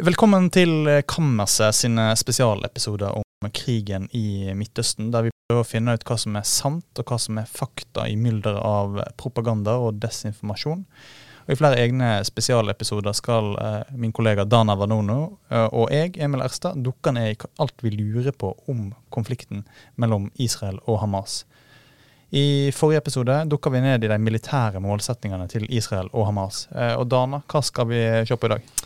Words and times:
Velkommen 0.00 0.46
til 0.48 0.88
Kammerset 1.04 1.76
sine 1.76 2.06
spesialepisoder 2.16 3.12
om 3.12 3.48
krigen 3.52 4.06
i 4.16 4.48
Midtøsten, 4.56 5.10
der 5.12 5.26
vi 5.26 5.32
prøver 5.36 5.60
å 5.60 5.68
finne 5.68 5.92
ut 5.92 6.06
hva 6.08 6.16
som 6.16 6.38
er 6.40 6.46
sant 6.48 7.02
og 7.02 7.10
hva 7.12 7.18
som 7.20 7.36
er 7.36 7.50
fakta 7.50 8.06
i 8.08 8.14
mylderet 8.16 8.56
av 8.64 8.96
propaganda 9.20 9.74
og 9.84 9.98
desinformasjon. 10.00 10.86
Og 11.44 11.52
I 11.52 11.58
flere 11.60 11.82
egne 11.84 12.08
spesialepisoder 12.24 13.18
skal 13.18 13.52
eh, 13.60 13.92
min 14.00 14.16
kollega 14.16 14.48
Dana 14.48 14.78
Vanono 14.80 15.18
eh, 15.52 15.68
og 15.68 15.92
jeg, 15.92 16.16
Emil 16.24 16.46
Erstad, 16.46 16.80
dukke 16.80 17.12
ned 17.12 17.34
i 17.34 17.52
alt 17.60 17.84
vi 17.84 17.92
lurer 17.92 18.32
på 18.32 18.54
om 18.72 18.88
konflikten 19.12 19.66
mellom 20.00 20.30
Israel 20.40 20.80
og 20.86 21.02
Hamas. 21.04 21.42
I 22.32 22.72
forrige 22.72 23.04
episode 23.04 23.42
dukka 23.44 23.76
vi 23.76 23.84
ned 23.84 24.08
i 24.08 24.08
de 24.08 24.22
militære 24.24 24.80
målsettingene 24.80 25.52
til 25.52 25.68
Israel 25.68 26.08
og 26.14 26.30
Hamas. 26.30 26.64
Eh, 26.72 26.96
og 26.96 27.10
Dana, 27.12 27.44
hva 27.44 27.60
skal 27.60 27.92
vi 27.92 28.04
se 28.24 28.40
på 28.40 28.48
i 28.48 28.56
dag? 28.56 28.76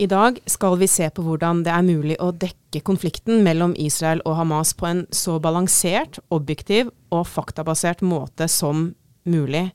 I 0.00 0.06
dag 0.08 0.38
skal 0.48 0.78
vi 0.80 0.86
se 0.88 1.04
på 1.12 1.20
hvordan 1.20 1.58
det 1.60 1.72
er 1.76 1.82
mulig 1.84 2.14
å 2.24 2.30
dekke 2.32 2.80
konflikten 2.88 3.42
mellom 3.44 3.74
Israel 3.76 4.22
og 4.24 4.38
Hamas 4.38 4.70
på 4.72 4.86
en 4.88 5.02
så 5.12 5.34
balansert, 5.44 6.16
objektiv 6.32 6.88
og 7.12 7.26
faktabasert 7.28 8.00
måte 8.00 8.46
som 8.48 8.94
mulig. 9.28 9.66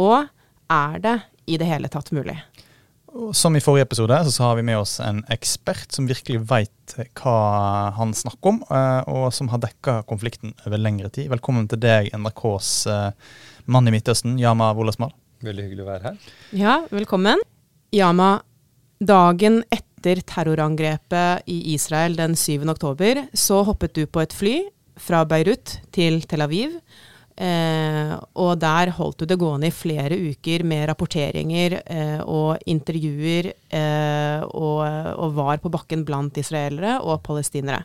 Og 0.00 0.24
er 0.72 0.94
det 1.04 1.12
i 1.44 1.58
det 1.60 1.68
hele 1.68 1.90
tatt 1.92 2.08
mulig? 2.16 2.38
Som 3.36 3.58
i 3.58 3.60
forrige 3.60 3.84
episode, 3.84 4.22
så 4.32 4.46
har 4.46 4.56
vi 4.56 4.64
med 4.70 4.80
oss 4.80 4.94
en 5.04 5.20
ekspert 5.28 5.92
som 5.92 6.08
virkelig 6.08 6.40
veit 6.48 6.96
hva 7.20 7.36
han 7.98 8.16
snakker 8.16 8.54
om, 8.54 8.62
eh, 8.64 9.12
og 9.12 9.28
som 9.36 9.52
har 9.52 9.60
dekka 9.66 9.98
konflikten 10.08 10.56
over 10.64 10.80
lengre 10.80 11.12
tid. 11.12 11.28
Velkommen 11.34 11.68
til 11.68 11.84
deg, 11.84 12.08
NRKs 12.16 12.72
eh, 12.88 13.36
mann 13.68 13.92
i 13.92 13.92
Midtøsten, 13.92 14.40
Yama 14.40 14.72
Wolasmal. 14.72 15.12
Veldig 15.44 15.68
hyggelig 15.68 15.84
å 15.84 15.92
være 15.92 16.08
her. 16.08 16.34
Ja, 16.56 16.80
velkommen. 16.88 17.44
Yama, 17.94 18.32
Dagen 19.04 19.62
etter 19.74 20.20
terrorangrepet 20.24 21.48
i 21.50 21.74
Israel 21.74 22.14
den 22.16 22.36
7. 22.38 22.62
oktober, 22.70 23.24
så 23.36 23.62
hoppet 23.66 23.96
du 23.96 24.04
på 24.06 24.22
et 24.22 24.32
fly 24.32 24.54
fra 25.00 25.24
Beirut 25.28 25.78
til 25.92 26.22
Tel 26.30 26.44
Aviv. 26.44 26.76
Eh, 27.34 28.12
og 28.38 28.52
der 28.62 28.92
holdt 28.94 29.24
du 29.24 29.26
det 29.26 29.38
gående 29.40 29.68
i 29.68 29.74
flere 29.74 30.14
uker 30.14 30.62
med 30.70 30.86
rapporteringer 30.92 31.80
eh, 31.82 32.20
og 32.22 32.62
intervjuer, 32.70 33.50
eh, 33.74 34.44
og, 34.46 34.84
og, 34.86 35.34
var 35.34 35.58
på 35.60 35.72
bakken 35.74 36.06
blant 36.06 36.38
israelere 36.38 37.00
og 37.02 37.24
palestinere. 37.26 37.82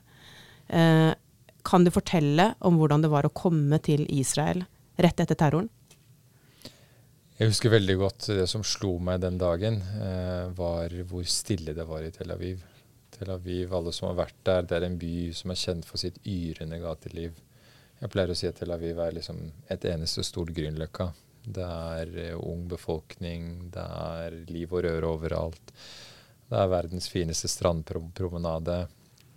Eh, 0.69 1.09
kan 1.65 1.83
du 1.83 1.91
fortelle 1.91 2.51
om 2.61 2.77
hvordan 2.79 3.03
det 3.03 3.11
var 3.11 3.25
å 3.25 3.33
komme 3.33 3.81
til 3.83 4.05
Israel 4.13 4.63
rett 5.01 5.25
etter 5.25 5.35
terroren? 5.35 5.71
Jeg 7.39 7.53
husker 7.53 7.71
veldig 7.71 7.93
godt 8.01 8.25
det 8.35 8.49
som 8.51 8.65
slo 8.67 8.97
meg 8.99 9.21
den 9.23 9.37
dagen, 9.39 9.77
eh, 10.03 10.49
var 10.57 10.91
hvor 11.07 11.23
stille 11.23 11.71
det 11.71 11.85
var 11.87 12.03
i 12.03 12.09
Tel 12.11 12.33
Aviv. 12.33 12.65
Tel 13.15 13.29
Aviv, 13.31 13.71
alle 13.77 13.93
som 13.95 14.09
har 14.09 14.17
vært 14.17 14.41
der, 14.43 14.65
det 14.67 14.75
er 14.75 14.85
en 14.89 14.97
by 14.99 15.13
som 15.37 15.53
er 15.53 15.59
kjent 15.61 15.87
for 15.87 16.01
sitt 16.01 16.17
yrende 16.27 16.81
gateliv. 16.83 17.37
Jeg 18.01 18.11
pleier 18.11 18.33
å 18.33 18.35
si 18.35 18.49
at 18.49 18.59
Tel 18.59 18.75
Aviv 18.75 18.99
er 18.99 19.15
liksom 19.15 19.39
et 19.71 19.87
eneste 19.87 20.25
stort 20.27 20.51
Grünerløkka. 20.51 21.07
Det 21.45 21.63
er 21.63 22.11
eh, 22.25 22.35
ung 22.35 22.67
befolkning, 22.67 23.71
det 23.71 23.87
er 23.87 24.35
liv 24.51 24.75
og 24.75 24.83
røre 24.89 25.15
overalt. 25.15 25.73
Det 26.51 26.59
er 26.59 26.75
verdens 26.75 27.07
fineste 27.07 27.47
strandpromenade. 27.47 28.81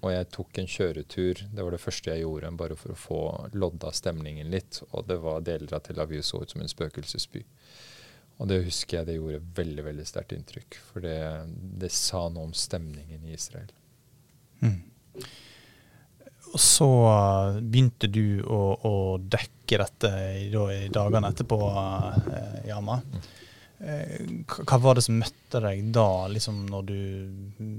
Og 0.03 0.11
jeg 0.11 0.30
tok 0.34 0.58
en 0.58 0.73
kjøretur. 0.75 1.47
Det 1.55 1.62
var 1.62 1.70
det 1.70 1.84
første 1.86 2.11
jeg 2.11 2.27
gjorde, 2.27 2.50
bare 2.58 2.75
for 2.75 2.91
å 2.91 2.98
få 2.98 3.23
lodda 3.55 3.95
stemningen 3.95 4.50
litt. 4.50 4.83
Og 4.91 5.06
det 5.06 5.23
var 5.23 5.47
deler 5.47 5.78
av 5.78 5.86
Tel 5.86 6.03
Aviv 6.03 6.27
så 6.27 6.42
ut 6.42 6.50
som 6.50 6.67
en 6.67 6.75
spøkelsesby. 6.75 7.47
Og 8.41 8.48
det 8.50 8.62
husker 8.66 8.98
jeg 8.98 9.08
det 9.08 9.19
gjorde 9.19 9.42
veldig 9.58 9.84
veldig 9.86 10.06
sterkt 10.08 10.34
inntrykk. 10.36 10.78
For 10.88 11.05
det, 11.05 11.19
det, 11.83 11.92
sa 11.94 12.25
noe 12.33 12.48
om 12.50 12.56
stemningen 12.56 13.27
i 13.28 13.36
Israel. 13.36 13.70
Mm. 14.62 14.80
Og 16.52 16.61
så 16.61 16.89
begynte 17.61 18.11
du 18.12 18.42
å, 18.44 18.62
å 18.89 18.97
dekke 19.20 19.78
dette 19.84 20.11
i, 20.41 20.48
da, 20.52 20.67
i 20.74 20.90
dagene 20.92 21.30
etterpå, 21.33 21.61
eh, 22.33 22.58
Yama. 22.68 22.98
Mm. 23.05 23.23
Eh, 23.83 24.27
hva 24.46 24.78
var 24.78 24.95
det 24.95 25.02
som 25.07 25.17
møtte 25.18 25.58
deg 25.64 25.89
da, 25.95 26.28
liksom 26.30 26.61
når 26.70 26.84
du 26.86 26.98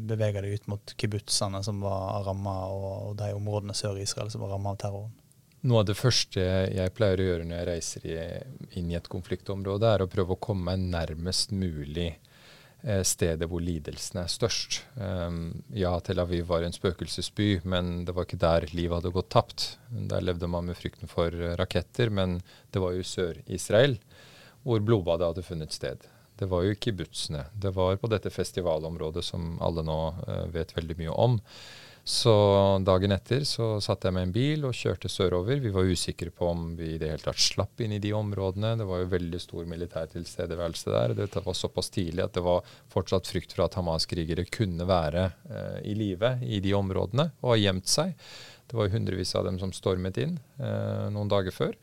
beveger 0.09 0.43
deg 0.43 0.57
ut 0.57 0.71
mot 0.73 0.95
kibbutzene 0.99 1.61
som 1.63 1.79
var 1.83 2.25
ramma, 2.27 2.55
og 2.67 3.13
de 3.19 3.29
områdene 3.35 3.75
sør 3.77 3.99
i 3.99 4.07
Israel 4.07 4.31
som 4.33 4.43
var 4.43 4.55
ramma 4.55 4.73
av 4.73 4.81
terroren? 4.81 5.13
Noe 5.63 5.79
av 5.79 5.87
det 5.87 5.95
første 5.95 6.43
jeg 6.43 6.91
pleier 6.91 7.21
å 7.21 7.25
gjøre 7.29 7.45
når 7.47 7.55
jeg 7.55 7.67
reiser 7.69 8.05
i, 8.09 8.15
inn 8.79 8.89
i 8.91 8.97
et 8.99 9.07
konfliktområde, 9.07 9.87
er 9.87 10.03
å 10.03 10.09
prøve 10.11 10.35
å 10.35 10.41
komme 10.43 10.73
meg 10.73 10.81
nærmest 10.91 11.53
mulig 11.55 12.09
eh, 12.09 12.99
stedet 13.07 13.47
hvor 13.47 13.63
lidelsen 13.63 14.19
er 14.19 14.33
størst. 14.33 14.81
Um, 14.99 15.63
ja, 15.71 15.93
Tel 16.03 16.19
Aviv 16.19 16.49
var 16.49 16.65
en 16.67 16.75
spøkelsesby, 16.75 17.61
men 17.63 18.01
det 18.03 18.15
var 18.17 18.27
ikke 18.27 18.41
der 18.43 18.67
livet 18.73 18.97
hadde 18.97 19.13
gått 19.15 19.31
tapt. 19.31 19.67
Der 20.11 20.25
levde 20.27 20.51
man 20.51 20.67
med 20.67 20.75
frykten 20.81 21.11
for 21.11 21.31
raketter, 21.61 22.11
men 22.11 22.41
det 22.75 22.83
var 22.83 22.97
jo 22.97 23.07
Sør-Israel 23.07 23.95
hvor 24.67 24.83
blodbadet 24.83 25.31
hadde 25.31 25.47
funnet 25.47 25.75
sted. 25.75 26.03
Det 26.39 26.49
var 26.51 26.65
jo 26.65 26.75
ikke 26.75 26.89
kibbutzene. 26.89 27.45
Det 27.55 27.71
var 27.71 27.95
på 28.01 28.11
dette 28.11 28.35
festivalområdet 28.35 29.23
som 29.23 29.55
alle 29.63 29.87
nå 29.87 29.99
uh, 30.27 30.45
vet 30.51 30.75
veldig 30.75 30.99
mye 31.05 31.15
om. 31.23 31.39
Så 32.05 32.33
dagen 32.83 33.13
etter 33.15 33.45
så 33.47 33.77
satte 33.79 34.09
jeg 34.09 34.15
med 34.17 34.25
en 34.27 34.33
bil 34.35 34.65
og 34.67 34.75
kjørte 34.75 35.07
sørover. 35.07 35.61
Vi 35.63 35.71
var 35.71 35.87
usikre 35.87 36.33
på 36.35 36.49
om 36.51 36.65
vi 36.75 36.89
i 36.93 36.97
det 36.99 37.13
hele 37.13 37.23
tatt 37.23 37.39
slapp 37.39 37.79
inn 37.79 37.93
i 37.95 37.99
de 38.03 38.11
områdene. 38.17 38.73
Det 38.81 38.87
var 38.89 38.99
jo 38.99 39.11
veldig 39.13 39.39
stor 39.39 39.69
militær 39.71 40.09
tilstedeværelse 40.11 40.91
der. 40.91 41.13
Dette 41.21 41.43
var 41.45 41.55
såpass 41.55 41.87
tidlig 41.95 42.25
at 42.25 42.35
det 42.35 42.43
var 42.43 42.67
fortsatt 42.91 43.29
frykt 43.31 43.55
for 43.55 43.63
at 43.69 43.77
Hamas-krigere 43.79 44.43
kunne 44.51 44.87
være 44.89 45.29
eh, 45.47 45.79
i 45.93 45.95
live 45.95 46.33
i 46.43 46.59
de 46.65 46.75
områdene 46.75 47.29
og 47.39 47.53
ha 47.53 47.61
gjemt 47.61 47.87
seg. 47.87 48.11
Det 48.67 48.75
var 48.75 48.89
jo 48.89 48.97
hundrevis 48.97 49.31
av 49.39 49.47
dem 49.47 49.61
som 49.63 49.71
stormet 49.71 50.19
inn 50.19 50.35
eh, 50.59 51.07
noen 51.07 51.31
dager 51.31 51.55
før. 51.55 51.79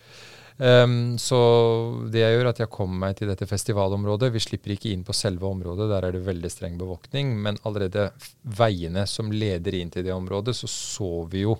Um, 0.60 1.16
så 1.16 1.38
det 2.12 2.20
jeg 2.20 2.34
gjør, 2.34 2.50
at 2.50 2.58
jeg 2.60 2.68
kommer 2.68 3.06
meg 3.06 3.14
til 3.16 3.30
dette 3.30 3.46
festivalområdet. 3.48 4.28
Vi 4.34 4.42
slipper 4.44 4.74
ikke 4.74 4.90
inn 4.92 5.06
på 5.08 5.16
selve 5.16 5.48
området, 5.48 5.86
der 5.88 6.04
er 6.04 6.12
det 6.12 6.26
veldig 6.26 6.50
streng 6.52 6.76
bevåkning. 6.80 7.32
Men 7.40 7.56
allerede 7.64 8.10
veiene 8.44 9.06
som 9.08 9.32
leder 9.32 9.78
inn 9.78 9.92
til 9.92 10.04
det 10.04 10.12
området, 10.12 10.52
så 10.58 10.68
så 10.68 11.10
vi 11.32 11.46
jo 11.46 11.56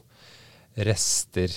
rester. 0.76 1.54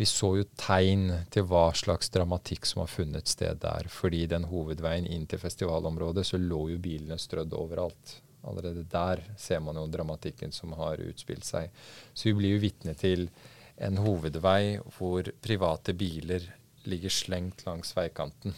Vi 0.00 0.08
så 0.08 0.30
jo 0.38 0.46
tegn 0.56 1.10
til 1.34 1.44
hva 1.50 1.66
slags 1.76 2.08
dramatikk 2.14 2.64
som 2.64 2.80
har 2.86 2.88
funnet 2.88 3.28
sted 3.28 3.60
der. 3.60 3.92
Fordi 3.92 4.24
den 4.32 4.48
hovedveien 4.48 5.10
inn 5.12 5.28
til 5.28 5.42
festivalområdet, 5.42 6.24
så 6.24 6.40
lå 6.40 6.70
jo 6.72 6.80
bilene 6.80 7.20
strødd 7.20 7.52
overalt. 7.52 8.16
Allerede 8.48 8.86
der 8.88 9.20
ser 9.38 9.60
man 9.60 9.76
jo 9.76 9.84
dramatikken 9.92 10.56
som 10.56 10.72
har 10.80 11.04
utspilt 11.04 11.44
seg. 11.44 11.68
Så 12.14 12.30
vi 12.30 12.34
blir 12.40 12.56
jo 12.56 12.64
vitne 12.64 12.96
til 12.96 13.28
en 13.76 14.00
hovedvei 14.00 14.80
hvor 14.96 15.28
private 15.44 15.92
biler 15.92 16.48
ligger 16.88 17.12
slengt 17.12 17.66
langs 17.66 17.94
veikanten. 17.96 18.54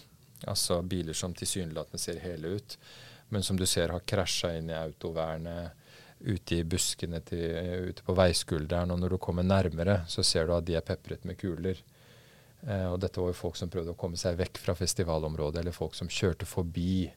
Altså 0.51 0.81
biler 0.83 1.17
som 1.17 1.35
tilsynelatende 1.37 2.01
ser 2.01 2.21
hele 2.25 2.57
ut, 2.59 2.77
men 3.33 3.43
som 3.43 3.57
du 3.59 3.67
ser 3.67 3.93
har 3.95 4.05
krasja 4.07 4.53
inn 4.59 4.71
i 4.71 4.77
autovernet, 4.77 5.81
ute 6.25 6.61
i 6.61 6.65
buskene 6.65 7.21
til, 7.27 7.91
ute 7.91 8.05
på 8.05 8.15
veiskulderen. 8.17 8.93
Og 8.95 9.01
når 9.01 9.15
du 9.15 9.19
kommer 9.21 9.45
nærmere, 9.45 10.03
så 10.09 10.25
ser 10.25 10.47
du 10.47 10.55
at 10.57 10.65
de 10.67 10.77
er 10.79 10.87
pepret 10.87 11.25
med 11.29 11.39
kuler. 11.41 11.81
Eh, 12.65 12.87
og 12.89 13.01
dette 13.03 13.21
var 13.21 13.33
jo 13.33 13.37
folk 13.37 13.59
som 13.61 13.73
prøvde 13.73 13.93
å 13.93 13.99
komme 13.99 14.21
seg 14.21 14.39
vekk 14.41 14.61
fra 14.63 14.77
festivalområdet, 14.79 15.61
eller 15.61 15.77
folk 15.77 15.97
som 15.99 16.09
kjørte 16.09 16.49
forbi 16.49 17.11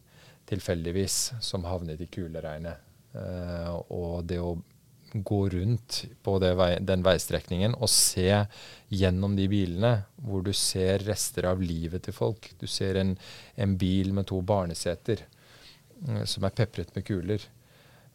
tilfeldigvis, 0.47 1.19
som 1.43 1.67
havnet 1.67 2.01
i 2.03 2.09
kuleregnet. 2.11 2.83
Eh, 3.15 3.71
og 3.95 4.27
det 4.27 4.41
å 4.43 4.57
gå 5.23 5.41
rundt 5.53 6.03
på 6.23 6.37
vei, 6.39 6.71
den 6.83 7.03
veistrekningen 7.05 7.75
og 7.77 7.89
se 7.91 8.29
gjennom 8.93 9.35
de 9.37 9.47
bilene, 9.51 9.93
hvor 10.23 10.45
du 10.45 10.53
ser 10.55 11.03
rester 11.07 11.49
av 11.49 11.61
livet 11.61 12.07
til 12.07 12.15
folk. 12.15 12.51
Du 12.59 12.67
ser 12.67 13.01
en, 13.01 13.15
en 13.55 13.77
bil 13.77 14.13
med 14.15 14.29
to 14.29 14.41
barneseter 14.41 15.25
uh, 16.07 16.23
som 16.25 16.47
er 16.47 16.55
pepret 16.55 16.93
med 16.95 17.05
kuler. 17.07 17.47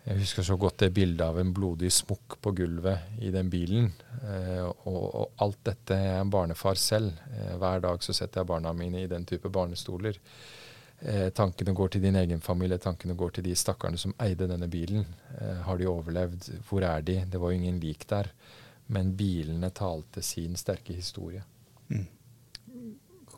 Jeg 0.02 0.18
husker 0.18 0.42
så 0.42 0.56
godt 0.58 0.80
det 0.82 0.94
bildet 0.96 1.22
av 1.22 1.36
en 1.38 1.52
blodig 1.54 1.92
smokk 1.94 2.40
på 2.42 2.50
gulvet 2.58 3.20
i 3.22 3.30
den 3.30 3.46
bilen. 3.52 3.92
Eh, 4.18 4.64
og, 4.66 5.04
og, 5.04 5.28
alt 5.44 5.60
dette 5.68 5.94
er 5.94 6.16
en 6.18 6.32
barnefar 6.32 6.74
selv. 6.80 7.20
Eh, 7.30 7.52
hver 7.60 7.84
dag 7.84 8.02
så 8.02 8.14
setter 8.16 8.42
jeg 8.42 8.50
barna 8.50 8.72
mine 8.74 9.04
i 9.04 9.10
den 9.10 9.22
type 9.28 9.52
barnestoler. 9.54 10.18
Eh, 11.04 11.28
tankene 11.34 11.74
går 11.74 11.94
til 11.94 12.02
din 12.04 12.16
egen 12.16 12.40
familie, 12.40 12.78
tankene 12.78 13.16
går 13.18 13.36
til 13.36 13.48
de 13.48 13.56
stakkarene 13.58 13.98
som 13.98 14.14
eide 14.22 14.46
denne 14.46 14.68
bilen. 14.70 15.06
Eh, 15.34 15.62
har 15.66 15.78
de 15.78 15.88
overlevd? 15.90 16.50
Hvor 16.68 16.86
er 16.86 17.02
de? 17.02 17.24
Det 17.26 17.40
var 17.42 17.50
jo 17.50 17.58
ingen 17.58 17.80
lik 17.82 18.06
der. 18.10 18.30
Men 18.92 19.14
bilene 19.18 19.70
talte 19.74 20.22
sin 20.22 20.54
sterke 20.56 20.94
historie. 20.94 21.42
Mm. 21.90 22.06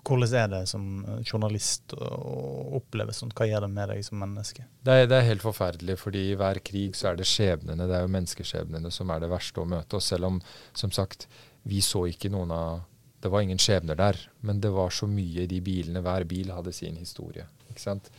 Hvordan 0.04 0.34
er 0.36 0.48
det 0.52 0.62
som 0.68 0.84
journalist 1.24 1.94
å 1.96 2.76
oppleve 2.76 3.14
sånt? 3.16 3.32
Hva 3.38 3.46
gjør 3.48 3.64
det 3.64 3.70
med 3.72 3.88
deg 3.94 4.04
som 4.04 4.20
menneske? 4.20 4.66
Det 4.84 4.98
er, 5.00 5.06
det 5.08 5.16
er, 5.16 5.28
helt 5.30 5.44
forferdelig, 5.44 5.96
fordi 6.02 6.26
i 6.28 6.36
hver 6.36 6.60
krig 6.60 6.98
så 6.98 7.10
er 7.10 7.20
det 7.20 7.28
skjebnene, 7.30 7.86
det 7.88 7.96
er 7.96 8.04
jo 8.04 8.12
menneskeskjebnene 8.12 8.92
som 8.92 9.12
er 9.14 9.24
det 9.24 9.32
verste 9.32 9.62
å 9.62 9.68
møte. 9.68 9.96
Og 9.96 10.04
selv 10.04 10.28
om, 10.28 10.42
som 10.76 10.92
sagt, 10.92 11.24
vi 11.64 11.80
så 11.80 12.04
ikke 12.10 12.28
noen 12.34 12.52
av 12.52 12.84
det 13.24 13.30
var 13.32 13.40
ingen 13.40 13.58
skjebner 13.58 13.96
der, 13.96 14.18
men 14.44 14.58
det 14.60 14.68
var 14.68 14.90
så 14.92 15.06
mye 15.08 15.46
i 15.46 15.48
de 15.48 15.56
bilene. 15.64 16.02
Hver 16.04 16.26
bil 16.28 16.50
hadde 16.52 16.74
sin 16.76 16.98
historie. 17.00 17.46
ikke 17.70 17.80
sant? 17.80 18.10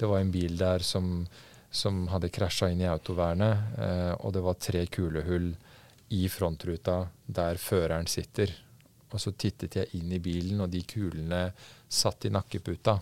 Det 0.00 0.08
var 0.08 0.22
en 0.22 0.30
bil 0.32 0.56
der 0.56 0.80
som, 0.80 1.26
som 1.68 2.06
hadde 2.08 2.30
krasja 2.32 2.70
inn 2.72 2.80
i 2.80 2.88
autovernet, 2.88 3.76
eh, 3.76 4.14
og 4.16 4.32
det 4.32 4.42
var 4.46 4.56
tre 4.56 4.86
kulehull 4.86 5.50
i 6.16 6.22
frontruta 6.32 7.02
der 7.26 7.60
føreren 7.60 8.08
sitter. 8.08 8.54
Og 9.12 9.20
så 9.20 9.34
tittet 9.36 9.76
jeg 9.76 9.92
inn 10.00 10.16
i 10.16 10.22
bilen, 10.24 10.64
og 10.64 10.72
de 10.72 10.80
kulene 10.88 11.50
satt 11.84 12.24
i 12.24 12.32
nakkeputa. 12.32 12.96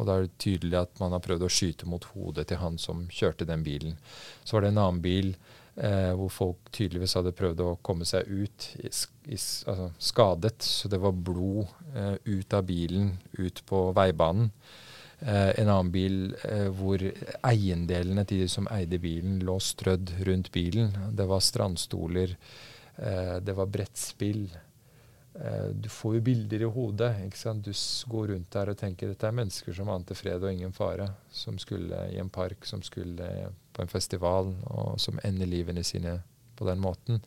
Og 0.00 0.08
da 0.08 0.16
er 0.16 0.30
det 0.30 0.40
tydelig 0.40 0.80
at 0.80 0.96
man 1.04 1.12
har 1.12 1.20
prøvd 1.20 1.44
å 1.44 1.52
skyte 1.52 1.92
mot 1.92 2.08
hodet 2.14 2.46
til 2.48 2.62
han 2.64 2.80
som 2.80 3.04
kjørte 3.12 3.44
den 3.44 3.60
bilen. 3.68 4.00
Så 4.44 4.56
var 4.56 4.64
det 4.64 4.72
en 4.72 4.80
annen 4.86 5.04
bil 5.04 5.34
eh, 5.76 6.12
hvor 6.18 6.30
folk 6.32 6.70
tydeligvis 6.74 7.16
hadde 7.18 7.34
prøvd 7.36 7.64
å 7.64 7.78
komme 7.86 8.06
seg 8.08 8.28
ut, 8.28 8.68
i, 8.80 8.90
i, 9.30 9.38
altså 9.38 9.90
skadet. 9.98 10.62
Så 10.62 10.90
det 10.92 11.00
var 11.02 11.16
blod 11.16 11.66
eh, 11.94 12.16
ut 12.24 12.56
av 12.56 12.64
bilen, 12.68 13.12
ut 13.38 13.62
på 13.66 13.84
veibanen. 13.96 14.50
Eh, 15.20 15.60
en 15.60 15.68
annen 15.68 15.92
bil 15.92 16.34
eh, 16.48 16.70
hvor 16.72 17.02
eiendelene 17.44 18.24
til 18.24 18.44
de 18.44 18.48
som 18.48 18.68
eide 18.72 19.00
bilen, 19.02 19.38
lå 19.44 19.58
strødd 19.60 20.16
rundt 20.28 20.50
bilen. 20.54 20.94
Det 21.16 21.28
var 21.28 21.44
strandstoler, 21.44 22.36
eh, 22.96 23.36
det 23.44 23.56
var 23.56 23.70
brettspill. 23.70 24.48
Eh, 25.34 25.68
du 25.76 25.88
får 25.88 26.16
jo 26.16 26.22
bilder 26.24 26.64
i 26.64 26.70
hodet. 26.72 27.12
ikke 27.26 27.38
sant? 27.38 27.64
Du 27.64 27.72
går 28.10 28.32
rundt 28.32 28.50
der 28.52 28.72
og 28.72 28.78
tenker 28.80 29.12
dette 29.12 29.28
er 29.28 29.36
mennesker 29.36 29.76
som 29.76 29.92
ante 29.92 30.16
fred 30.18 30.42
og 30.42 30.52
ingen 30.52 30.72
fare. 30.72 31.10
Som 31.30 31.58
skulle 31.58 32.06
i 32.10 32.18
en 32.18 32.32
park, 32.32 32.66
som 32.66 32.82
skulle 32.82 33.50
på 33.72 33.84
en 33.84 33.92
festival, 33.92 34.52
og 34.70 34.98
som 35.00 35.20
ender 35.24 35.48
livene 35.48 35.84
sine 35.86 36.18
på 36.56 36.66
den 36.68 36.82
måten. 36.82 37.22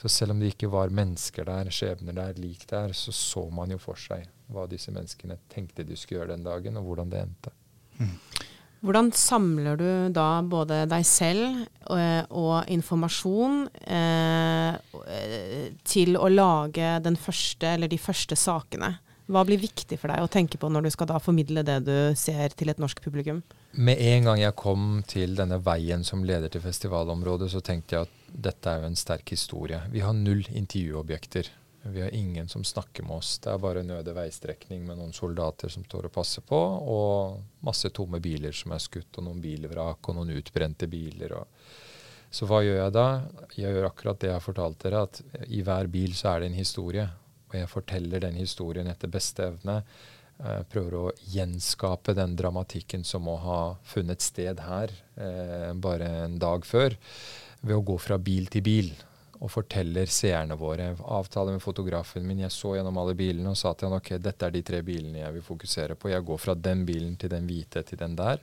Så 0.00 0.08
selv 0.12 0.34
om 0.34 0.40
det 0.40 0.52
ikke 0.52 0.70
var 0.72 0.92
mennesker 0.92 1.46
der, 1.48 1.70
skjebner 1.72 2.16
der, 2.16 2.36
lik 2.40 2.66
der, 2.68 2.92
så 2.92 3.12
så 3.12 3.46
man 3.50 3.72
jo 3.72 3.78
for 3.80 3.98
seg 4.00 4.26
hva 4.52 4.66
disse 4.70 4.92
menneskene 4.94 5.38
tenkte 5.50 5.86
de 5.86 5.96
skulle 5.96 6.20
gjøre 6.20 6.34
den 6.34 6.44
dagen, 6.46 6.76
og 6.76 6.90
hvordan 6.90 7.12
det 7.12 7.22
endte. 7.24 7.54
Mm. 7.96 8.12
Hvordan 8.86 9.08
samler 9.16 9.78
du 9.80 9.88
da 10.14 10.42
både 10.46 10.82
deg 10.90 11.06
selv 11.08 11.62
og, 11.88 11.96
eh, 11.98 12.22
og 12.28 12.68
informasjon 12.70 13.64
eh, 13.82 14.76
til 15.88 16.18
å 16.20 16.28
lage 16.30 16.92
den 17.02 17.16
første, 17.18 17.72
eller 17.72 17.90
de 17.90 17.98
første 17.98 18.36
sakene? 18.38 18.92
Hva 19.26 19.42
blir 19.42 19.58
viktig 19.58 19.98
for 19.98 20.12
deg 20.12 20.22
å 20.22 20.30
tenke 20.30 20.58
på 20.60 20.68
når 20.70 20.86
du 20.86 20.92
skal 20.94 21.08
da 21.10 21.18
formidle 21.18 21.64
det 21.66 21.80
du 21.88 21.96
ser 22.18 22.52
til 22.54 22.70
et 22.70 22.78
norsk 22.78 23.00
publikum? 23.02 23.40
Med 23.74 23.98
en 23.98 24.28
gang 24.28 24.38
jeg 24.38 24.54
kom 24.58 25.02
til 25.10 25.34
denne 25.38 25.58
veien 25.66 26.06
som 26.06 26.22
leder 26.24 26.52
til 26.52 26.62
festivalområdet, 26.62 27.50
så 27.50 27.62
tenkte 27.64 27.96
jeg 27.96 28.06
at 28.06 28.36
dette 28.46 28.70
er 28.70 28.84
jo 28.84 28.90
en 28.92 28.98
sterk 28.98 29.34
historie. 29.34 29.80
Vi 29.90 30.04
har 30.04 30.14
null 30.14 30.46
intervjuobjekter. 30.46 31.50
Vi 31.90 32.02
har 32.02 32.14
ingen 32.14 32.48
som 32.48 32.64
snakker 32.64 33.02
med 33.02 33.18
oss. 33.18 33.38
Det 33.42 33.50
er 33.50 33.58
bare 33.62 33.82
en 33.82 33.90
øde 33.98 34.14
veistrekning 34.14 34.86
med 34.86 34.98
noen 34.98 35.14
soldater 35.14 35.74
som 35.74 35.84
står 35.86 36.08
og 36.08 36.14
passer 36.14 36.46
på, 36.46 36.62
og 36.94 37.66
masse 37.66 37.90
tomme 37.94 38.22
biler 38.22 38.54
som 38.54 38.74
er 38.74 38.82
skutt, 38.82 39.10
og 39.18 39.26
noen 39.26 39.42
bilvrak 39.42 40.06
og 40.06 40.18
noen 40.18 40.34
utbrente 40.38 40.86
biler. 40.90 41.34
så 42.30 42.46
hva 42.46 42.62
gjør 42.62 42.82
jeg 42.84 42.94
da? 42.94 43.06
Jeg 43.58 43.74
gjør 43.74 43.90
akkurat 43.90 44.20
det 44.20 44.30
jeg 44.30 44.38
har 44.38 44.48
fortalt 44.48 44.82
dere, 44.82 45.02
at 45.02 45.22
i 45.46 45.62
hver 45.62 45.86
bil 45.86 46.14
så 46.14 46.34
er 46.34 46.40
det 46.40 46.50
en 46.50 46.62
historie. 46.62 47.08
Og 47.56 47.62
jeg 47.64 47.72
forteller 47.72 48.20
den 48.26 48.36
historien 48.36 48.88
etter 48.92 49.08
beste 49.08 49.48
evne. 49.48 49.80
Jeg 50.36 50.68
prøver 50.68 50.94
å 50.98 51.14
gjenskape 51.32 52.12
den 52.16 52.34
dramatikken 52.36 53.06
som 53.08 53.24
må 53.24 53.38
ha 53.40 53.60
funnet 53.88 54.20
sted 54.20 54.60
her 54.60 54.92
eh, 55.16 55.70
bare 55.72 56.10
en 56.26 56.36
dag 56.38 56.66
før, 56.68 56.92
ved 57.64 57.78
å 57.78 57.84
gå 57.88 57.96
fra 58.04 58.18
bil 58.20 58.50
til 58.52 58.66
bil 58.66 58.90
og 59.36 59.50
forteller 59.52 60.08
seerne 60.10 60.56
våre. 60.58 60.92
Avtaler 60.96 61.56
med 61.56 61.62
fotografen 61.64 62.24
min. 62.26 62.42
Jeg 62.44 62.54
så 62.54 62.74
gjennom 62.76 62.98
alle 63.02 63.16
bilene 63.18 63.52
og 63.52 63.58
sa 63.60 63.74
til 63.74 63.90
han 63.90 63.98
ok, 63.98 64.14
dette 64.22 64.48
er 64.48 64.54
de 64.54 64.62
tre 64.66 64.82
bilene 64.86 65.20
jeg 65.22 65.36
vil 65.36 65.44
fokusere 65.44 65.96
på. 65.98 66.10
Jeg 66.12 66.24
går 66.26 66.40
fra 66.40 66.56
den 66.56 66.84
bilen 66.88 67.16
til 67.20 67.32
den 67.32 67.48
hvite 67.48 67.84
til 67.86 68.00
den 68.00 68.16
der. 68.18 68.40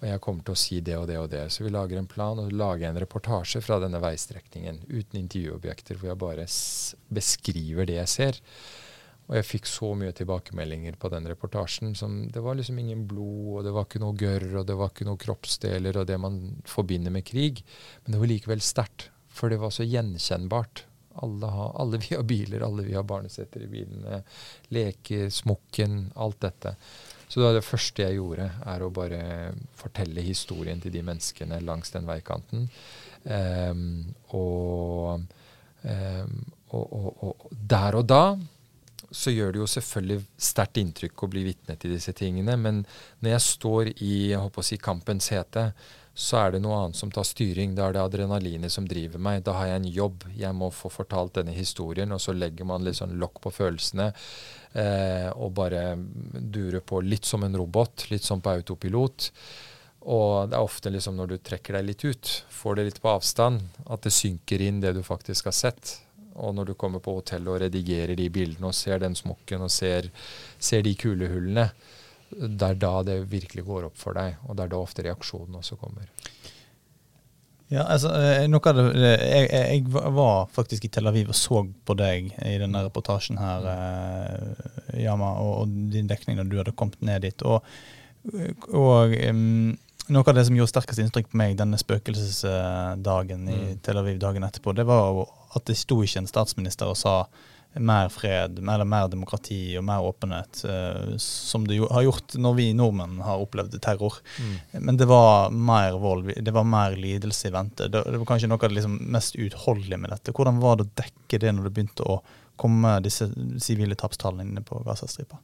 Og 0.00 0.08
jeg 0.08 0.22
kommer 0.24 0.46
til 0.46 0.56
å 0.56 0.58
si 0.58 0.80
det 0.82 0.96
og 0.98 1.04
det 1.10 1.18
og 1.20 1.28
det. 1.30 1.44
Så 1.54 1.66
vi 1.66 1.74
lager 1.74 2.00
en 2.00 2.08
plan 2.10 2.40
og 2.40 2.54
lager 2.54 2.88
en 2.88 3.02
reportasje 3.04 3.62
fra 3.62 3.78
denne 3.82 4.00
veistrekningen 4.02 4.80
uten 4.88 5.20
intervjuobjekter, 5.20 6.00
hvor 6.00 6.10
jeg 6.10 6.22
bare 6.24 6.48
beskriver 7.12 7.86
det 7.86 8.00
jeg 8.00 8.10
ser. 8.16 8.40
Og 9.28 9.36
jeg 9.38 9.46
fikk 9.46 9.68
så 9.70 9.92
mye 9.96 10.12
tilbakemeldinger 10.16 10.96
på 11.00 11.08
den 11.12 11.28
reportasjen. 11.30 11.94
som 11.94 12.28
Det 12.28 12.42
var 12.42 12.58
liksom 12.58 12.78
ingen 12.82 13.06
blod, 13.06 13.60
og 13.60 13.64
det 13.64 13.72
var 13.72 13.86
ikke 13.86 14.02
noe 14.02 14.18
gørr, 14.18 14.48
og 14.60 14.66
det 14.66 14.76
var 14.76 14.90
ikke 14.90 15.06
noe 15.06 15.20
kroppsdeler 15.20 16.00
og 16.00 16.08
det 16.10 16.18
man 16.18 16.40
forbinder 16.66 17.14
med 17.14 17.24
krig. 17.24 17.62
Men 18.02 18.16
det 18.16 18.20
var 18.24 18.32
likevel 18.32 18.60
sterkt. 18.60 19.12
For 19.32 19.52
det 19.52 19.60
var 19.62 19.72
så 19.74 19.86
gjenkjennbart. 19.86 20.84
Alle, 21.22 21.46
har, 21.46 21.72
alle 21.80 21.98
vi 22.00 22.14
har 22.14 22.22
biler, 22.24 22.64
alle 22.64 22.84
vi 22.86 22.94
har 22.96 23.04
barnesetter 23.04 23.64
i 23.64 23.68
bilene. 23.68 24.22
Leker, 24.72 25.28
smokken, 25.30 26.06
alt 26.14 26.40
dette. 26.40 26.76
Så 27.28 27.40
det, 27.40 27.52
det 27.56 27.64
første 27.64 28.04
jeg 28.04 28.18
gjorde, 28.18 28.48
er 28.68 28.84
å 28.84 28.92
bare 28.92 29.22
fortelle 29.76 30.24
historien 30.24 30.80
til 30.80 30.92
de 30.94 31.04
menneskene 31.04 31.60
langs 31.64 31.92
den 31.94 32.08
veikanten. 32.08 32.66
Um, 33.24 33.84
og, 34.36 35.22
um, 35.84 36.34
og, 36.72 36.82
og, 36.82 37.22
og, 37.28 37.46
der 37.56 38.00
og 38.00 38.08
da 38.08 38.24
så 39.12 39.32
gjør 39.32 39.52
det 39.52 39.60
jo 39.60 39.70
selvfølgelig 39.70 40.24
sterkt 40.40 40.78
inntrykk 40.80 41.24
å 41.24 41.30
bli 41.32 41.44
vitne 41.46 41.76
til 41.80 41.94
disse 41.94 42.14
tingene. 42.16 42.56
Men 42.60 42.82
når 43.20 43.36
jeg 43.36 43.46
står 43.46 43.90
i 43.94 44.12
jeg 44.32 44.40
håper 44.40 44.62
å 44.62 44.66
si, 44.66 44.78
kampens 44.80 45.30
hete, 45.34 45.70
så 46.12 46.42
er 46.42 46.52
det 46.52 46.60
noe 46.60 46.76
annet 46.78 46.98
som 46.98 47.10
tar 47.12 47.24
styring. 47.24 47.74
Da 47.76 47.86
er 47.86 47.96
det 47.96 48.02
adrenalinet 48.02 48.72
som 48.72 48.86
driver 48.88 49.20
meg. 49.22 49.44
Da 49.46 49.54
har 49.56 49.70
jeg 49.70 49.80
en 49.80 49.90
jobb. 49.94 50.26
Jeg 50.36 50.56
må 50.56 50.68
få 50.74 50.90
fortalt 50.92 51.38
denne 51.38 51.54
historien. 51.56 52.12
Og 52.12 52.20
så 52.20 52.34
legger 52.36 52.68
man 52.68 52.84
litt 52.84 52.98
sånn 53.00 53.16
lokk 53.20 53.40
på 53.44 53.52
følelsene 53.54 54.10
eh, 54.10 55.28
og 55.32 55.54
bare 55.56 55.94
durer 55.96 56.84
på 56.84 57.00
litt 57.06 57.28
som 57.28 57.44
en 57.46 57.56
robot. 57.56 58.10
Litt 58.12 58.28
som 58.28 58.44
på 58.44 58.52
autopilot. 58.52 59.30
Og 60.02 60.50
det 60.50 60.58
er 60.58 60.66
ofte 60.66 60.90
liksom 60.92 61.16
når 61.16 61.32
du 61.32 61.36
trekker 61.38 61.78
deg 61.78 61.88
litt 61.88 62.04
ut, 62.04 62.30
får 62.50 62.76
det 62.76 62.86
litt 62.88 63.02
på 63.02 63.12
avstand, 63.12 63.62
at 63.86 64.02
det 64.02 64.10
synker 64.14 64.64
inn 64.64 64.80
det 64.82 64.96
du 64.96 65.02
faktisk 65.06 65.46
har 65.46 65.54
sett. 65.54 65.92
Og 66.40 66.54
når 66.56 66.70
du 66.70 66.74
kommer 66.78 67.02
på 67.04 67.16
hotellet 67.18 67.52
og 67.52 67.60
redigerer 67.64 68.16
de 68.16 68.28
bildene 68.32 68.70
og 68.70 68.76
ser 68.76 69.02
den 69.02 69.16
smokken 69.18 69.64
og 69.66 69.72
ser, 69.72 70.08
ser 70.58 70.84
de 70.86 70.94
kulehullene, 70.98 71.68
det 72.32 72.68
er 72.68 72.80
da 72.80 72.94
det 73.04 73.18
virkelig 73.28 73.64
går 73.66 73.90
opp 73.90 73.98
for 74.00 74.16
deg, 74.16 74.38
og 74.46 74.56
det 74.56 74.64
er 74.64 74.72
da 74.72 74.80
ofte 74.80 75.04
reaksjonen 75.04 75.58
også 75.60 75.76
kommer. 75.80 76.08
Ja, 77.72 77.86
altså, 77.88 78.10
eh, 78.20 78.44
noe 78.52 78.68
av 78.68 78.76
det, 78.76 79.12
jeg, 79.16 79.46
jeg, 79.48 79.84
var 79.88 80.50
faktisk 80.52 80.84
i 80.84 80.90
Tel 80.92 81.08
Aviv 81.08 81.30
og 81.32 81.36
så 81.38 81.62
på 81.88 81.96
deg 81.96 82.28
i 82.44 82.58
denne 82.60 82.82
reportasjen 82.84 83.40
her, 83.40 83.68
eh, 83.72 84.98
Yama, 85.00 85.30
og, 85.40 85.52
og 85.62 85.78
din 85.94 86.10
dekning 86.10 86.36
da 86.36 86.44
du 86.44 86.58
hadde 86.60 86.74
kommet 86.76 87.00
ned 87.00 87.24
dit. 87.24 87.44
Og, 87.48 87.64
og 88.76 89.16
um, 89.16 89.72
noe 90.12 90.28
av 90.28 90.36
det 90.36 90.44
som 90.48 90.58
gjorde 90.58 90.74
sterkest 90.74 91.00
inntrykk 91.00 91.30
på 91.32 91.40
meg 91.40 91.56
denne 91.56 91.80
spøkelsesdagen 91.80 93.48
i 93.48 93.58
mm. 93.62 93.80
Tel 93.86 94.02
Aviv 94.02 94.20
dagen 94.20 94.44
etterpå, 94.44 94.76
det 94.76 94.84
var 94.88 95.24
at 95.56 95.66
det 95.68 95.78
sto 95.78 96.00
ikke 96.02 96.22
en 96.22 96.30
statsminister 96.30 96.90
og 96.90 96.98
sa 97.00 97.16
mer 97.80 98.08
fred, 98.12 98.58
eller 98.58 98.84
mer 98.84 99.06
demokrati 99.08 99.78
og 99.80 99.84
mer 99.88 100.04
åpenhet, 100.04 100.60
uh, 100.68 101.14
som 101.16 101.64
det 101.68 101.78
jo 101.78 101.88
har 101.88 102.04
gjort 102.04 102.34
når 102.36 102.56
vi 102.58 102.66
nordmenn 102.76 103.22
har 103.24 103.40
opplevd 103.40 103.78
terror. 103.80 104.18
Mm. 104.36 104.82
Men 104.88 105.00
det 105.00 105.08
var 105.08 105.50
mer 105.50 105.96
vold, 106.00 106.34
det 106.36 106.52
var 106.52 106.68
mer 106.68 106.98
lidelse 107.00 107.48
i 107.48 107.54
vente. 107.54 107.88
Det, 107.88 108.04
det 108.04 108.20
var 108.20 108.28
kanskje 108.28 108.50
noe 108.52 108.60
av 108.60 108.68
det 108.68 108.76
liksom 108.76 108.98
mest 109.14 109.38
utholdelige 109.40 110.02
med 110.04 110.12
dette. 110.12 110.36
Hvordan 110.36 110.60
var 110.60 110.78
det 110.78 110.88
å 110.88 110.92
dekke 111.00 111.40
det 111.40 111.54
når 111.56 111.68
det 111.68 111.74
begynte 111.78 112.08
å 112.08 112.20
komme 112.60 112.98
disse 113.04 113.30
sivile 113.64 113.96
tapstallene 113.98 114.44
inne 114.50 114.64
på 114.66 114.82
Gazastripa? 114.84 115.40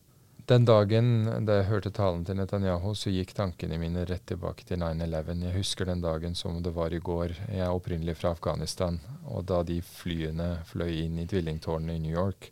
Den 0.48 0.64
dagen 0.64 1.26
da 1.44 1.58
jeg 1.58 1.66
hørte 1.68 1.90
talen 1.92 2.22
til 2.24 2.38
Netanyahu, 2.38 2.94
så 2.96 3.10
gikk 3.12 3.34
tankene 3.36 3.76
mine 3.76 4.06
rett 4.08 4.22
tilbake 4.30 4.64
til 4.64 4.78
9-11. 4.80 5.42
Jeg 5.44 5.56
husker 5.58 5.88
den 5.90 6.00
dagen 6.00 6.36
som 6.38 6.62
det 6.64 6.70
var 6.72 6.94
i 6.96 7.00
går. 7.04 7.34
Jeg 7.52 7.66
er 7.66 7.74
opprinnelig 7.76 8.14
fra 8.16 8.30
Afghanistan. 8.32 8.96
Og 9.28 9.44
da 9.50 9.58
de 9.68 9.76
flyene 9.84 10.62
fløy 10.70 11.02
inn 11.02 11.18
i 11.20 11.26
tvillingtårnene 11.28 11.98
i 11.98 12.00
New 12.00 12.14
York, 12.14 12.48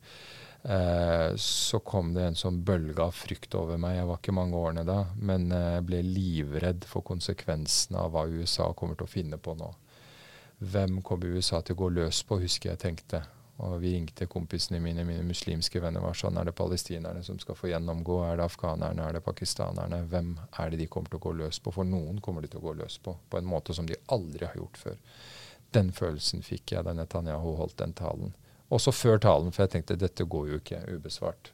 eh, 0.68 1.32
så 1.40 1.80
kom 1.80 2.12
det 2.12 2.26
en 2.26 2.36
sånn 2.36 2.58
bølge 2.68 3.00
av 3.00 3.16
frykt 3.16 3.56
over 3.56 3.80
meg. 3.80 3.96
Jeg 3.96 4.10
var 4.10 4.20
ikke 4.20 4.36
mange 4.42 4.60
årene 4.60 4.84
da, 4.84 4.98
men 5.16 5.48
jeg 5.56 5.78
eh, 5.78 5.86
ble 5.88 6.02
livredd 6.04 6.84
for 6.90 7.06
konsekvensene 7.14 8.02
av 8.02 8.12
hva 8.12 8.26
USA 8.28 8.68
kommer 8.76 9.00
til 9.00 9.08
å 9.08 9.14
finne 9.14 9.40
på 9.40 9.56
nå. 9.56 9.72
Hvem 10.68 11.00
kommer 11.00 11.32
USA 11.32 11.64
til 11.64 11.78
å 11.78 11.86
gå 11.86 11.90
løs 12.02 12.20
på, 12.28 12.42
husker 12.44 12.74
jeg 12.74 12.84
tenkte. 12.84 13.24
Og 13.64 13.78
vi 13.80 13.94
ringte 13.94 14.26
kompisene 14.28 14.82
mine, 14.84 15.04
mine 15.08 15.24
muslimske 15.24 15.80
venner. 15.80 16.02
var 16.04 16.14
sånn, 16.14 16.36
Er 16.36 16.44
det 16.44 16.52
palestinerne 16.52 17.22
som 17.24 17.38
skal 17.38 17.56
få 17.56 17.70
gjennomgå? 17.70 18.18
Er 18.24 18.36
det 18.36 18.44
afghanerne? 18.44 19.08
Er 19.08 19.12
det 19.16 19.24
pakistanerne? 19.24 20.02
Hvem 20.10 20.38
er 20.58 20.70
det 20.70 20.78
de 20.82 20.86
kommer 20.86 21.08
til 21.08 21.16
å 21.16 21.24
gå 21.24 21.32
løs 21.32 21.58
på? 21.58 21.72
For 21.72 21.84
noen 21.84 22.20
kommer 22.20 22.42
de 22.42 22.48
til 22.48 22.60
å 22.60 22.66
gå 22.66 22.74
løs 22.76 22.98
på, 22.98 23.16
på 23.30 23.38
en 23.38 23.48
måte 23.48 23.74
som 23.74 23.86
de 23.86 23.96
aldri 24.12 24.44
har 24.44 24.54
gjort 24.60 24.76
før. 24.76 24.98
Den 25.72 25.92
følelsen 25.92 26.44
fikk 26.44 26.72
jeg 26.72 26.84
da 26.84 26.92
Netanyahu 26.92 27.54
holdt 27.56 27.78
den 27.78 27.96
talen. 27.96 28.34
Også 28.68 28.92
før 28.92 29.18
talen, 29.18 29.52
for 29.52 29.64
jeg 29.64 29.72
tenkte 29.76 29.96
dette 29.96 30.24
går 30.24 30.48
jo 30.50 30.60
ikke 30.60 30.84
ubesvart. 30.92 31.52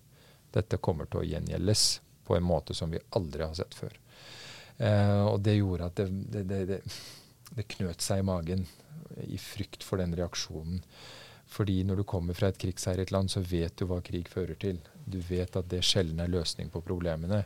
Dette 0.53 0.81
kommer 0.83 1.07
til 1.07 1.23
å 1.23 1.27
gjengjeldes 1.27 2.01
på 2.27 2.37
en 2.37 2.47
måte 2.47 2.75
som 2.75 2.91
vi 2.91 3.01
aldri 3.17 3.47
har 3.47 3.55
sett 3.55 3.75
før. 3.75 3.95
Eh, 4.79 5.25
og 5.29 5.41
det 5.45 5.59
gjorde 5.59 5.89
at 5.91 6.01
det, 6.01 6.45
det, 6.51 6.63
det, 6.67 6.81
det 7.53 7.69
knøt 7.77 8.03
seg 8.03 8.23
i 8.23 8.27
magen 8.27 8.67
i 9.23 9.39
frykt 9.39 9.85
for 9.85 10.01
den 10.01 10.17
reaksjonen. 10.17 10.81
Fordi 11.53 11.83
når 11.85 12.01
du 12.01 12.09
kommer 12.09 12.37
fra 12.37 12.49
et 12.49 12.59
krigsherjet 12.61 13.13
land, 13.13 13.31
så 13.31 13.43
vet 13.45 13.77
du 13.77 13.87
hva 13.89 14.01
krig 14.05 14.29
fører 14.33 14.57
til. 14.61 14.81
Du 15.05 15.19
vet 15.29 15.57
at 15.59 15.69
det 15.69 15.83
sjelden 15.85 16.23
er 16.23 16.33
løsning 16.33 16.71
på 16.73 16.81
problemene. 16.85 17.43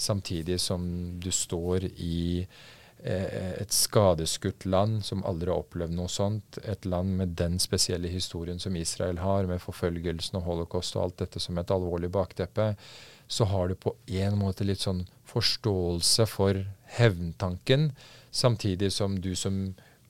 Samtidig 0.00 0.60
som 0.64 0.86
du 1.20 1.28
står 1.34 1.84
i 1.90 2.40
eh, 2.40 3.50
et 3.60 3.74
skadeskutt 3.74 4.64
land 4.64 5.02
som 5.04 5.24
aldri 5.28 5.52
har 5.52 5.60
opplevd 5.60 5.92
noe 5.98 6.08
sånt. 6.08 6.60
Et 6.64 6.88
land 6.88 7.18
med 7.20 7.34
den 7.40 7.58
spesielle 7.60 8.08
historien 8.08 8.62
som 8.62 8.76
Israel 8.80 9.20
har, 9.20 9.48
med 9.50 9.60
forfølgelsen 9.60 10.40
og 10.40 10.46
holocaust 10.48 10.96
og 10.96 11.08
alt 11.08 11.18
dette 11.26 11.42
som 11.42 11.60
et 11.60 11.74
alvorlig 11.74 12.08
bakteppe, 12.16 12.72
så 13.30 13.46
har 13.46 13.68
du 13.68 13.76
på 13.78 13.92
en 14.08 14.38
måte 14.40 14.64
litt 14.66 14.82
sånn 14.82 15.04
forståelse 15.30 16.26
for 16.26 16.64
hevntanken, 16.96 17.92
samtidig 18.34 18.90
som 18.94 19.20
du 19.22 19.34
som 19.38 19.60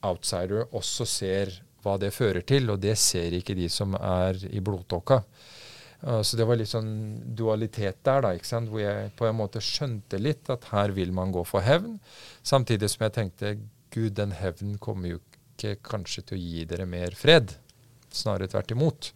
outsider 0.07 0.65
også 0.71 1.05
ser 1.09 1.59
hva 1.85 1.97
det 2.01 2.13
fører 2.15 2.45
til, 2.47 2.71
og 2.73 2.81
det 2.83 2.97
ser 3.01 3.35
ikke 3.37 3.57
de 3.59 3.69
som 3.73 3.97
er 3.97 4.39
i 4.51 4.63
blodtåka. 4.65 5.23
Uh, 6.01 6.21
så 6.25 6.39
det 6.39 6.47
var 6.49 6.61
litt 6.61 6.71
sånn 6.73 6.93
dualitet 7.37 8.01
der, 8.07 8.25
da, 8.25 8.33
ikke 8.37 8.49
sant? 8.49 8.71
hvor 8.73 8.83
jeg 8.83 9.11
på 9.19 9.29
en 9.29 9.39
måte 9.41 9.63
skjønte 9.65 10.21
litt 10.21 10.49
at 10.53 10.71
her 10.73 10.95
vil 10.97 11.13
man 11.17 11.33
gå 11.35 11.45
for 11.49 11.65
hevn, 11.65 11.99
samtidig 12.43 12.93
som 12.93 13.07
jeg 13.07 13.17
tenkte 13.19 13.57
gud, 13.91 14.15
den 14.17 14.33
hevnen 14.37 14.79
kommer 14.83 15.15
jo 15.15 15.21
ikke 15.21 15.77
kanskje 15.85 16.25
til 16.31 16.39
å 16.39 16.41
gi 16.41 16.65
dere 16.71 16.87
mer 16.89 17.17
fred. 17.19 17.53
Snarere 18.11 18.49
tvert 18.51 18.73
imot. 18.75 19.11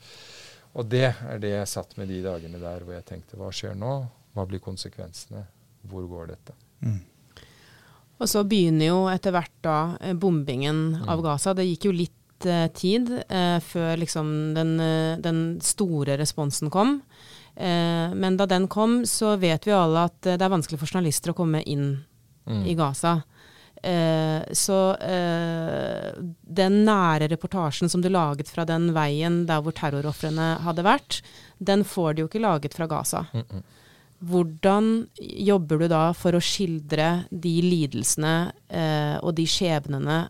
Og 0.75 0.87
det 0.91 1.07
er 1.07 1.41
det 1.43 1.55
jeg 1.55 1.71
satt 1.71 1.97
med 1.99 2.11
de 2.11 2.21
dagene 2.25 2.61
der 2.63 2.83
hvor 2.83 2.97
jeg 2.97 3.07
tenkte 3.09 3.39
hva 3.39 3.51
skjer 3.55 3.77
nå? 3.79 3.95
Hva 4.35 4.45
blir 4.51 4.63
konsekvensene? 4.63 5.45
Hvor 5.87 6.07
går 6.11 6.33
dette? 6.33 6.57
Mm. 6.83 7.03
Og 8.19 8.31
så 8.31 8.43
begynner 8.47 8.91
jo 8.91 8.99
etter 9.11 9.35
hvert 9.35 9.55
da 9.65 9.79
eh, 10.01 10.15
bombingen 10.19 10.83
mm. 10.99 11.09
av 11.11 11.23
Gaza. 11.25 11.55
Det 11.55 11.67
gikk 11.69 11.89
jo 11.89 11.95
litt 11.95 12.19
uh, 12.47 12.67
tid 12.77 13.11
uh, 13.11 13.59
før 13.65 13.99
liksom 14.01 14.29
den, 14.57 14.75
uh, 14.81 15.21
den, 15.23 15.45
store 15.63 16.19
responsen 16.21 16.71
kom. 16.71 17.01
men 17.55 18.35
da 18.35 18.49
den 18.51 18.65
kom, 18.67 19.05
så 19.07 19.37
vet 19.39 19.63
vi 19.63 19.71
alle 19.71 20.09
at 20.09 20.17
det 20.27 20.43
er 20.43 20.51
vanskelig 20.51 20.75
for 20.81 20.91
journalister 20.91 21.31
å 21.31 21.37
komme 21.39 21.61
inn 21.63 21.85
mm. 22.51 22.65
i 22.67 22.75
Gaza. 22.75 23.13
så 24.51 24.79
den 26.59 26.81
nære 26.89 27.29
reportasjen 27.31 27.93
som 27.93 28.03
du 28.03 28.09
laget 28.11 28.51
fra 28.51 28.65
den 28.67 28.89
veien 28.97 29.45
der 29.47 29.63
hvor 29.63 29.77
terrorofrene 29.79 30.49
hadde 30.67 30.83
vært, 30.83 31.21
den 31.63 31.87
får 31.87 32.15
du 32.17 32.25
jo 32.25 32.27
ikke 32.27 32.43
laget 32.43 32.75
fra 32.75 32.91
Gaza. 32.91 33.23
Mm 33.31 33.63
hvordan 34.25 35.09
jobber 35.19 35.83
du 35.83 35.89
da 35.91 36.05
for 36.17 36.37
å 36.37 36.43
skildre 36.43 37.27
de 37.31 37.55
lidelsene 37.65 38.37
eh, 38.69 39.17
og 39.21 39.35
de 39.39 39.47
skjebnene 39.49 40.21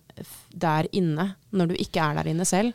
der 0.50 0.88
inne, 0.96 1.34
når 1.50 1.72
du 1.72 1.76
ikke 1.78 2.02
er 2.02 2.18
der 2.18 2.32
inne 2.32 2.48
selv? 2.48 2.74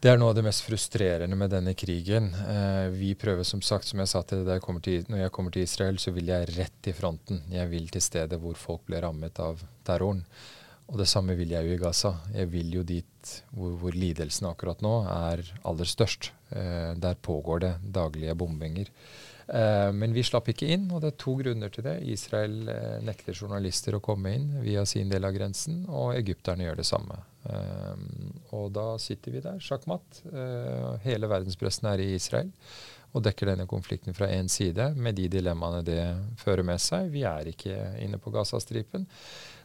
Det 0.00 0.08
er 0.08 0.16
noe 0.16 0.30
av 0.32 0.38
det 0.38 0.46
mest 0.46 0.62
frustrerende 0.64 1.36
med 1.36 1.50
denne 1.52 1.74
krigen. 1.76 2.30
Eh, 2.32 2.86
vi 2.94 3.12
prøver 3.20 3.44
som 3.44 3.60
sagt, 3.60 3.84
som 3.90 4.00
jeg 4.00 4.08
sa 4.08 4.22
til 4.24 4.46
deg, 4.46 4.64
når 4.64 5.26
jeg 5.26 5.32
kommer 5.34 5.52
til 5.52 5.66
Israel, 5.66 5.98
så 6.00 6.14
vil 6.16 6.30
jeg 6.32 6.48
rett 6.54 6.88
i 6.88 6.94
fronten. 6.96 7.42
Jeg 7.52 7.68
vil 7.68 7.90
til 7.92 8.00
stedet 8.00 8.40
hvor 8.40 8.56
folk 8.56 8.86
ble 8.88 9.02
rammet 9.04 9.36
av 9.44 9.60
terroren. 9.84 10.22
Og 10.90 10.96
det 10.98 11.06
samme 11.06 11.36
vil 11.38 11.52
jeg 11.52 11.68
jo 11.68 11.74
i 11.76 11.82
Gaza. 11.82 12.14
Jeg 12.32 12.48
vil 12.50 12.72
jo 12.80 12.82
dit 12.82 13.32
hvor, 13.52 13.76
hvor 13.82 13.94
lidelsen 13.94 14.48
akkurat 14.48 14.80
nå 14.82 14.94
er 15.04 15.44
aller 15.68 15.90
størst. 15.92 16.32
Eh, 16.48 16.96
der 16.96 17.20
pågår 17.20 17.60
det 17.66 17.74
daglige 17.84 18.34
bombinger. 18.34 18.88
Eh, 19.50 19.92
men 19.92 20.12
vi 20.14 20.22
slapp 20.22 20.46
ikke 20.52 20.68
inn, 20.70 20.86
og 20.94 21.02
det 21.02 21.10
er 21.10 21.18
to 21.18 21.34
grunner 21.40 21.72
til 21.74 21.86
det. 21.86 21.96
Israel 22.12 22.70
eh, 22.70 23.00
nekter 23.02 23.34
journalister 23.34 23.96
å 23.96 24.02
komme 24.04 24.34
inn 24.36 24.52
via 24.62 24.84
sin 24.86 25.10
del 25.10 25.26
av 25.26 25.34
grensen, 25.34 25.82
og 25.90 26.14
egypterne 26.14 26.68
gjør 26.68 26.78
det 26.78 26.86
samme. 26.86 27.18
Eh, 27.50 28.06
og 28.54 28.70
da 28.76 28.86
sitter 29.02 29.34
vi 29.34 29.42
der, 29.44 29.58
sjakkmatt. 29.64 30.22
hele 31.04 31.30
verdenspressen 31.30 31.88
er 31.90 32.02
i 32.04 32.12
Israel 32.14 32.50
og 33.10 33.24
dekker 33.26 33.50
denne 33.50 33.66
konflikten 33.66 34.14
fra 34.14 34.28
én 34.30 34.48
side, 34.50 34.92
med 34.94 35.16
de 35.18 35.26
dilemmaene 35.32 35.82
det 35.86 36.02
fører 36.38 36.62
med 36.66 36.78
seg. 36.82 37.08
Vi 37.10 37.24
er 37.26 37.48
ikke 37.50 37.74
inne 38.04 38.20
på 38.22 38.30
Gazastripen. 38.34 39.06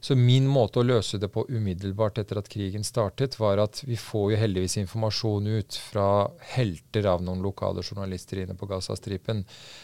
Så 0.02 0.18
min 0.18 0.48
måte 0.50 0.82
å 0.82 0.86
løse 0.86 1.20
det 1.22 1.30
på 1.34 1.46
umiddelbart 1.50 2.20
etter 2.22 2.40
at 2.42 2.50
krigen 2.50 2.86
startet, 2.86 3.38
var 3.42 3.62
at 3.62 3.84
vi 3.86 3.98
får 3.98 4.32
jo 4.34 4.40
heldigvis 4.42 4.80
informasjon 4.82 5.52
ut 5.60 5.78
fra 5.92 6.08
helter 6.56 7.10
av 7.10 7.26
noen 7.26 7.44
lokale 7.46 7.86
journalister 7.86 8.42
inne 8.42 8.58
på 8.58 8.70
Gazastripen, 8.70 9.44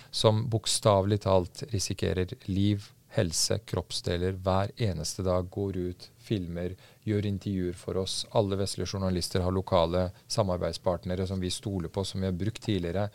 som 0.10 0.48
bokstavelig 0.50 1.22
talt 1.28 1.64
risikerer 1.74 2.34
liv, 2.50 2.90
helse, 3.16 3.60
kroppsdeler 3.68 4.38
hver 4.44 4.72
eneste 4.82 5.24
dag. 5.24 5.50
Går 5.52 5.78
ut, 5.78 6.10
filmer, 6.18 6.76
gjør 7.04 7.28
intervjuer 7.28 7.76
for 7.78 8.00
oss. 8.02 8.22
Alle 8.38 8.60
vestlige 8.60 8.94
journalister 8.94 9.44
har 9.44 9.56
lokale 9.56 10.10
samarbeidspartnere 10.28 11.28
som 11.28 11.42
vi 11.42 11.52
stoler 11.52 11.92
på, 11.92 12.06
som 12.06 12.22
vi 12.22 12.30
har 12.30 12.38
brukt 12.38 12.64
tidligere 12.64 13.10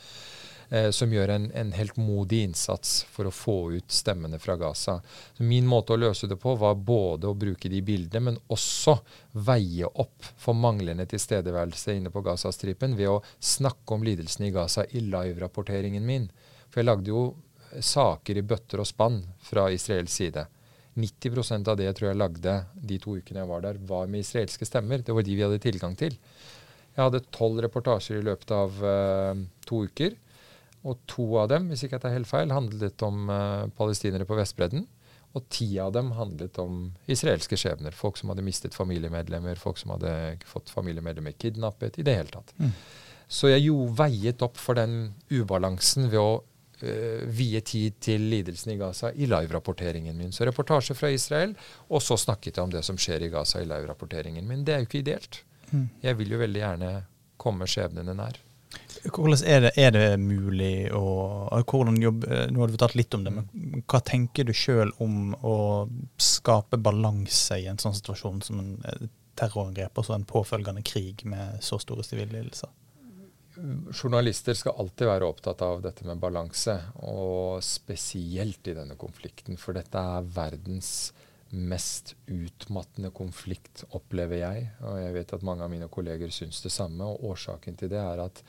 eh, 0.68 0.90
som 0.90 1.12
gjør 1.12 1.32
en, 1.34 1.46
en 1.54 1.72
helt 1.72 1.96
modig 1.96 2.42
innsats 2.48 2.98
for 3.12 3.28
å 3.28 3.34
få 3.34 3.56
ut 3.76 3.92
stemmene 3.92 4.38
fra 4.42 4.58
Gaza. 4.60 4.98
Så 5.36 5.46
min 5.46 5.66
måte 5.66 5.94
å 5.94 6.00
løse 6.00 6.28
det 6.28 6.38
på 6.42 6.56
var 6.60 6.76
både 6.76 7.30
å 7.30 7.38
bruke 7.38 7.70
de 7.72 7.80
bildene, 7.82 8.30
men 8.30 8.40
også 8.52 8.98
veie 9.46 9.88
opp 9.88 10.28
for 10.36 10.58
manglende 10.58 11.06
tilstedeværelse 11.08 11.96
inne 11.96 12.12
på 12.12 12.24
Gazastripen 12.26 12.98
ved 12.98 13.14
å 13.14 13.22
snakke 13.38 13.96
om 13.96 14.04
lidelsene 14.04 14.50
i 14.50 14.54
Gaza 14.54 14.86
i 14.90 15.04
live-rapporteringen 15.06 16.04
min. 16.06 16.28
For 16.68 16.82
jeg 16.82 16.90
lagde 16.90 17.12
jo 17.12 17.26
saker 17.80 18.38
i 18.38 18.44
bøtter 18.46 18.82
og 18.82 18.88
spann 18.88 19.22
fra 19.44 19.68
israelsk 19.74 20.12
side. 20.12 20.46
90% 20.96 21.68
av 21.68 21.76
det 21.76 21.90
jeg 21.90 21.96
tror 21.98 22.08
jeg 22.08 22.18
lagde 22.18 22.54
de 22.88 22.98
to 23.02 23.16
ukene 23.18 23.42
jeg 23.42 23.50
var 23.50 23.64
der, 23.66 23.80
var 23.88 24.08
med 24.08 24.24
israelske 24.24 24.68
stemmer. 24.68 25.04
Det 25.04 25.14
var 25.14 25.26
de 25.26 25.34
vi 25.36 25.44
hadde 25.44 25.60
tilgang 25.60 25.96
til. 25.98 26.16
Jeg 26.96 27.02
hadde 27.02 27.24
tolv 27.34 27.60
reportasjer 27.66 28.22
i 28.22 28.24
løpet 28.24 28.52
av 28.56 28.80
uh, 28.80 29.42
to 29.68 29.82
uker. 29.84 30.16
Og 30.86 31.00
to 31.10 31.26
av 31.42 31.50
dem 31.52 31.68
hvis 31.68 31.84
ikke 31.84 31.98
jeg 31.98 32.06
tar 32.06 32.16
helt 32.16 32.30
feil, 32.30 32.54
handlet 32.54 33.04
om 33.04 33.28
uh, 33.28 33.66
palestinere 33.76 34.28
på 34.28 34.38
Vestbredden. 34.38 34.86
Og 35.36 35.44
ti 35.52 35.68
av 35.82 35.92
dem 35.92 36.14
handlet 36.16 36.56
om 36.62 36.86
israelske 37.12 37.58
skjebner. 37.60 37.92
Folk 37.92 38.16
som 38.16 38.32
hadde 38.32 38.46
mistet 38.46 38.76
familiemedlemmer, 38.76 39.60
folk 39.60 39.76
som 39.76 39.92
hadde 39.92 40.38
fått 40.48 40.72
familiemedlemmer 40.72 41.36
kidnappet. 41.36 42.00
I 42.00 42.06
det 42.06 42.16
hele 42.22 42.32
tatt. 42.32 42.54
Mm. 42.56 42.72
Så 43.28 43.50
jeg 43.50 43.66
jo 43.66 43.82
veiet 43.98 44.40
opp 44.46 44.56
for 44.56 44.78
den 44.78 45.10
ubalansen 45.28 46.08
ved 46.08 46.22
å 46.22 46.30
vie 46.80 47.60
tid 47.64 47.96
til 48.04 48.26
lidelsen 48.30 48.74
i 48.74 48.78
Gaza 48.80 49.12
i 49.14 49.28
live-rapporteringen 49.30 50.16
min. 50.16 50.32
Så 50.32 50.44
reportasje 50.44 50.96
fra 50.98 51.10
Israel, 51.14 51.54
og 51.88 52.02
så 52.04 52.18
snakket 52.20 52.58
jeg 52.58 52.64
om 52.64 52.72
det 52.74 52.84
som 52.84 52.98
skjer 53.00 53.26
i 53.26 53.30
Gaza 53.32 53.62
i 53.62 53.68
live-rapporteringen 53.68 54.46
min. 54.48 54.64
Det 54.64 54.74
er 54.74 54.82
jo 54.82 54.90
ikke 54.90 55.04
ideelt. 55.04 55.40
Mm. 55.70 55.88
Jeg 56.02 56.18
vil 56.18 56.34
jo 56.34 56.42
veldig 56.42 56.62
gjerne 56.62 56.90
komme 57.40 57.68
skjebnene 57.70 58.14
nær. 58.16 58.42
Hvordan 59.06 59.42
er 59.46 59.60
det, 59.66 59.72
er 59.78 59.92
det 59.94 60.06
mulig 60.20 60.88
å 60.94 61.04
hvordan 61.70 62.00
jobb, 62.02 62.24
Nå 62.26 62.60
har 62.60 62.68
du 62.68 62.74
fortalt 62.74 62.96
litt 62.98 63.14
om 63.14 63.24
det, 63.24 63.32
men 63.32 63.84
hva 63.86 64.00
tenker 64.04 64.46
du 64.46 64.52
sjøl 64.56 64.90
om 65.02 65.36
å 65.46 65.58
skape 66.20 66.80
balanse 66.82 67.60
i 67.62 67.68
en 67.70 67.80
sånn 67.80 67.94
situasjon 67.96 68.42
som 68.44 68.60
en 68.62 68.72
eh, 68.88 69.06
terrorangrep 69.38 70.00
og 70.00 70.08
så 70.08 70.16
en 70.16 70.26
påfølgende 70.28 70.82
krig 70.86 71.22
med 71.28 71.62
så 71.64 71.78
store 71.82 72.04
sivile 72.06 72.32
lidelser? 72.34 72.72
Journalister 73.56 74.56
skal 74.56 74.76
alltid 74.82 75.08
være 75.08 75.28
opptatt 75.28 75.62
av 75.64 75.80
dette 75.84 76.04
med 76.04 76.20
balanse, 76.20 76.74
og 77.08 77.62
spesielt 77.64 78.68
i 78.68 78.74
denne 78.76 78.98
konflikten. 79.00 79.56
For 79.60 79.76
dette 79.76 80.00
er 80.00 80.28
verdens 80.36 80.90
mest 81.56 82.14
utmattende 82.26 83.12
konflikt, 83.14 83.84
opplever 83.96 84.42
jeg. 84.42 84.66
Og 84.84 84.98
jeg 85.00 85.14
vet 85.14 85.34
at 85.36 85.46
mange 85.46 85.64
av 85.64 85.72
mine 85.72 85.88
kolleger 85.92 86.32
syns 86.34 86.60
det 86.64 86.72
samme. 86.74 87.06
Og 87.06 87.32
årsaken 87.32 87.78
til 87.78 87.92
det 87.92 88.02
er 88.02 88.24
at 88.26 88.42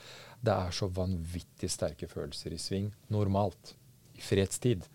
det 0.44 0.54
er 0.54 0.76
så 0.76 0.90
vanvittig 0.92 1.70
sterke 1.72 2.10
følelser 2.12 2.56
i 2.56 2.62
sving 2.62 2.92
normalt. 3.14 3.76
I 4.18 4.24
fredstid. 4.26 4.86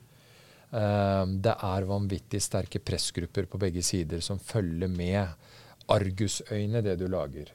Uh, 0.72 1.24
det 1.44 1.52
er 1.52 1.88
vanvittig 1.88 2.40
sterke 2.42 2.80
pressgrupper 2.82 3.46
på 3.48 3.60
begge 3.60 3.84
sider 3.86 4.22
som 4.24 4.40
følger 4.40 4.90
med 4.90 5.90
argusøyne 5.92 6.82
det 6.84 6.96
du 7.00 7.08
lager. 7.12 7.52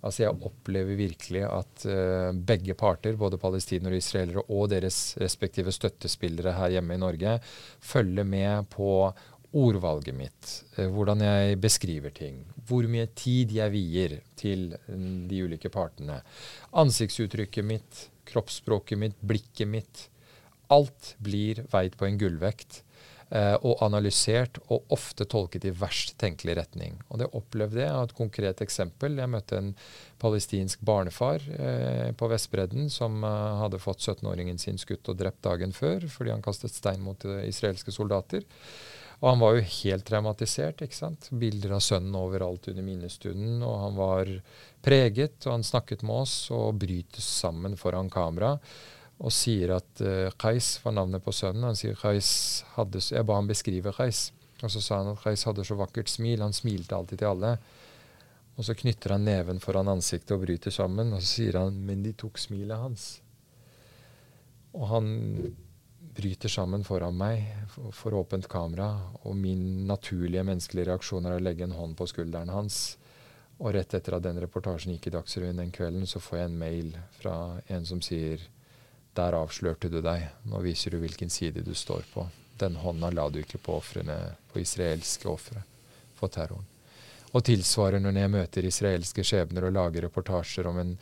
Altså 0.00 0.24
Jeg 0.24 0.38
opplever 0.48 0.96
virkelig 0.96 1.42
at 1.44 1.84
uh, 1.88 2.30
begge 2.32 2.76
parter, 2.78 3.18
både 3.20 3.40
palestinere 3.40 3.96
og 3.98 4.00
israelere 4.00 4.44
og 4.48 4.70
deres 4.72 5.00
respektive 5.20 5.74
støttespillere 5.76 6.56
her 6.56 6.76
hjemme 6.76 6.96
i 6.96 7.02
Norge, 7.02 7.36
følger 7.84 8.24
med 8.24 8.70
på 8.72 8.88
ordvalget 9.50 10.16
mitt, 10.16 10.52
uh, 10.78 10.86
hvordan 10.94 11.24
jeg 11.26 11.60
beskriver 11.60 12.14
ting, 12.16 12.40
hvor 12.68 12.88
mye 12.88 13.10
tid 13.18 13.52
jeg 13.52 13.74
vier 13.74 14.16
til 14.40 14.70
uh, 14.72 14.96
de 15.28 15.42
ulike 15.44 15.72
partene. 15.72 16.22
Ansiktsuttrykket 16.80 17.66
mitt, 17.66 18.06
kroppsspråket 18.30 19.00
mitt, 19.00 19.20
blikket 19.20 19.68
mitt. 19.68 20.06
Alt 20.72 21.16
blir 21.20 21.66
veid 21.72 21.98
på 21.98 22.06
en 22.06 22.16
gullvekt 22.20 22.84
og 23.30 23.82
analysert 23.84 24.58
og 24.74 24.90
ofte 24.90 25.22
tolket 25.30 25.68
i 25.68 25.70
verst 25.70 26.16
tenkelig 26.18 26.56
retning. 26.58 26.96
Og 27.10 27.20
Det 27.20 27.28
opplevde 27.38 27.78
jeg 27.78 27.92
av 27.94 28.08
et 28.08 28.14
konkret 28.18 28.62
eksempel. 28.64 29.20
Jeg 29.22 29.30
møtte 29.30 29.58
en 29.60 29.68
palestinsk 30.20 30.82
barnefar 30.84 31.44
eh, 31.56 32.12
på 32.16 32.28
Vestbredden 32.30 32.90
som 32.92 33.24
eh, 33.24 33.60
hadde 33.62 33.80
fått 33.82 34.04
17-åringen 34.04 34.60
sin 34.60 34.80
skutt 34.80 35.08
og 35.12 35.18
drept 35.20 35.42
dagen 35.46 35.72
før 35.76 36.06
fordi 36.10 36.34
han 36.34 36.44
kastet 36.44 36.74
stein 36.76 37.02
mot 37.04 37.24
eh, 37.24 37.46
israelske 37.48 37.94
soldater. 37.94 38.44
Og 39.20 39.28
han 39.28 39.42
var 39.42 39.56
jo 39.56 39.66
helt 39.82 40.06
traumatisert. 40.08 40.80
ikke 40.80 40.96
sant? 40.96 41.28
Bilder 41.42 41.76
av 41.76 41.82
sønnen 41.84 42.16
overalt 42.16 42.70
under 42.72 42.86
minnestunden. 42.86 43.58
Og 43.60 43.74
han 43.82 43.98
var 43.98 44.30
preget, 44.80 45.36
og 45.44 45.58
han 45.58 45.66
snakket 45.66 46.04
med 46.08 46.22
oss 46.22 46.36
og 46.56 46.78
brytes 46.80 47.26
sammen 47.42 47.76
foran 47.76 48.08
kamera. 48.12 48.54
Og 49.20 49.32
sier 49.34 49.76
at 49.76 50.00
uh, 50.04 50.32
Qais 50.40 50.78
var 50.84 50.96
navnet 50.96 51.24
på 51.24 51.34
sønnen. 51.36 51.68
Han 51.68 51.78
sier 51.78 51.98
Qais 51.98 52.30
hadde, 52.76 53.02
Jeg 53.12 53.26
ba 53.28 53.36
ham 53.36 53.50
beskrive 53.50 53.92
Qais. 53.96 54.30
Og 54.64 54.72
så 54.72 54.82
sa 54.84 55.00
han 55.00 55.14
at 55.14 55.24
Reis 55.24 55.46
hadde 55.48 55.64
så 55.64 55.76
vakkert 55.78 56.10
smil. 56.12 56.42
Han 56.44 56.56
smilte 56.56 56.96
alltid 56.96 57.22
til 57.22 57.30
alle. 57.30 57.54
Og 58.58 58.66
så 58.66 58.76
knytter 58.76 59.14
han 59.14 59.24
neven 59.24 59.60
foran 59.62 59.88
ansiktet 59.88 60.34
og 60.36 60.44
bryter 60.44 60.74
sammen. 60.74 61.14
Og 61.16 61.22
så 61.22 61.30
sier 61.38 61.60
han 61.62 61.80
men 61.86 62.04
de 62.04 62.12
tok 62.18 62.40
smilet 62.40 62.80
hans. 62.80 63.08
Og 64.76 64.86
han 64.92 65.08
bryter 66.14 66.52
sammen 66.52 66.84
foran 66.84 67.16
meg 67.16 67.46
for, 67.72 67.94
for 67.96 68.18
åpent 68.20 68.48
kamera. 68.50 68.90
Og 69.24 69.36
min 69.38 69.86
naturlige 69.88 70.44
menneskelige 70.46 70.90
reaksjon 70.90 71.28
er 71.28 71.38
å 71.38 71.44
legge 71.44 71.64
en 71.66 71.76
hånd 71.78 71.96
på 71.98 72.08
skulderen 72.10 72.52
hans. 72.52 72.98
Og 73.60 73.74
rett 73.76 73.94
etter 73.96 74.16
at 74.16 74.24
den 74.24 74.40
reportasjen 74.40 74.94
gikk 74.94 75.08
i 75.08 75.16
Dagsrevyen 75.16 75.60
den 75.60 75.72
kvelden, 75.72 76.06
så 76.08 76.20
får 76.22 76.38
jeg 76.38 76.50
en 76.50 76.60
mail 76.60 76.94
fra 77.20 77.34
en 77.68 77.84
som 77.88 78.00
sier 78.04 78.44
der 79.16 79.36
avslørte 79.38 79.90
du 79.90 80.00
deg. 80.04 80.28
Nå 80.48 80.60
viser 80.64 80.94
du 80.94 81.00
hvilken 81.02 81.30
side 81.30 81.64
du 81.66 81.74
står 81.74 82.06
på. 82.14 82.26
Den 82.60 82.76
hånda 82.76 83.10
la 83.10 83.28
du 83.30 83.40
ikke 83.40 83.58
på 83.58 83.78
ofrene, 83.80 84.16
på 84.52 84.60
israelske 84.60 85.28
ofre 85.28 85.62
for 86.18 86.32
terroren. 86.32 86.66
Og 87.30 87.44
tilsvarende 87.46 88.10
når 88.10 88.24
jeg 88.24 88.34
møter 88.34 88.66
israelske 88.66 89.24
skjebner 89.24 89.68
og 89.68 89.74
lager 89.76 90.06
reportasjer 90.08 90.66
om, 90.66 90.80
en, 90.82 90.94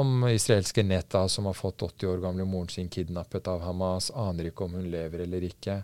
om 0.00 0.28
israelske 0.30 0.82
Netta 0.86 1.26
som 1.28 1.48
har 1.50 1.56
fått 1.56 1.84
80 1.84 2.12
år 2.14 2.22
gamle 2.24 2.46
moren 2.48 2.72
sin 2.72 2.88
kidnappet 2.88 3.48
av 3.52 3.60
Hamas, 3.66 4.10
aner 4.10 4.50
ikke 4.50 4.64
om 4.64 4.78
hun 4.80 4.88
lever 4.92 5.26
eller 5.26 5.44
ikke, 5.50 5.82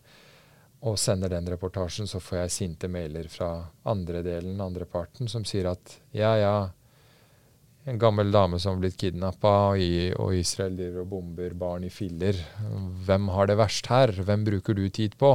og 0.83 0.97
sender 0.99 1.31
den 1.31 1.47
reportasjen, 1.53 2.09
så 2.11 2.19
får 2.19 2.41
jeg 2.41 2.55
sinte 2.57 2.89
mailer 2.91 3.29
fra 3.31 3.53
andre 3.87 4.25
delen, 4.27 4.61
andre 4.61 4.89
parten, 4.89 5.29
som 5.31 5.45
sier 5.47 5.69
at 5.71 5.99
ja, 6.11 6.33
ja, 6.41 6.57
en 7.85 7.99
gammel 7.99 8.31
dame 8.31 8.59
som 8.63 8.77
har 8.77 8.83
blitt 8.85 8.99
kidnappa, 9.01 9.55
og, 9.75 9.81
og 10.23 10.37
Israel 10.39 10.77
driver 10.79 11.03
og 11.03 11.09
bomber 11.11 11.55
barn 11.59 11.87
i 11.87 11.91
filler. 11.91 12.39
Hvem 13.07 13.31
har 13.35 13.51
det 13.51 13.59
verst 13.59 13.89
her? 13.91 14.15
Hvem 14.23 14.45
bruker 14.47 14.79
du 14.79 14.85
tid 14.89 15.17
på? 15.19 15.35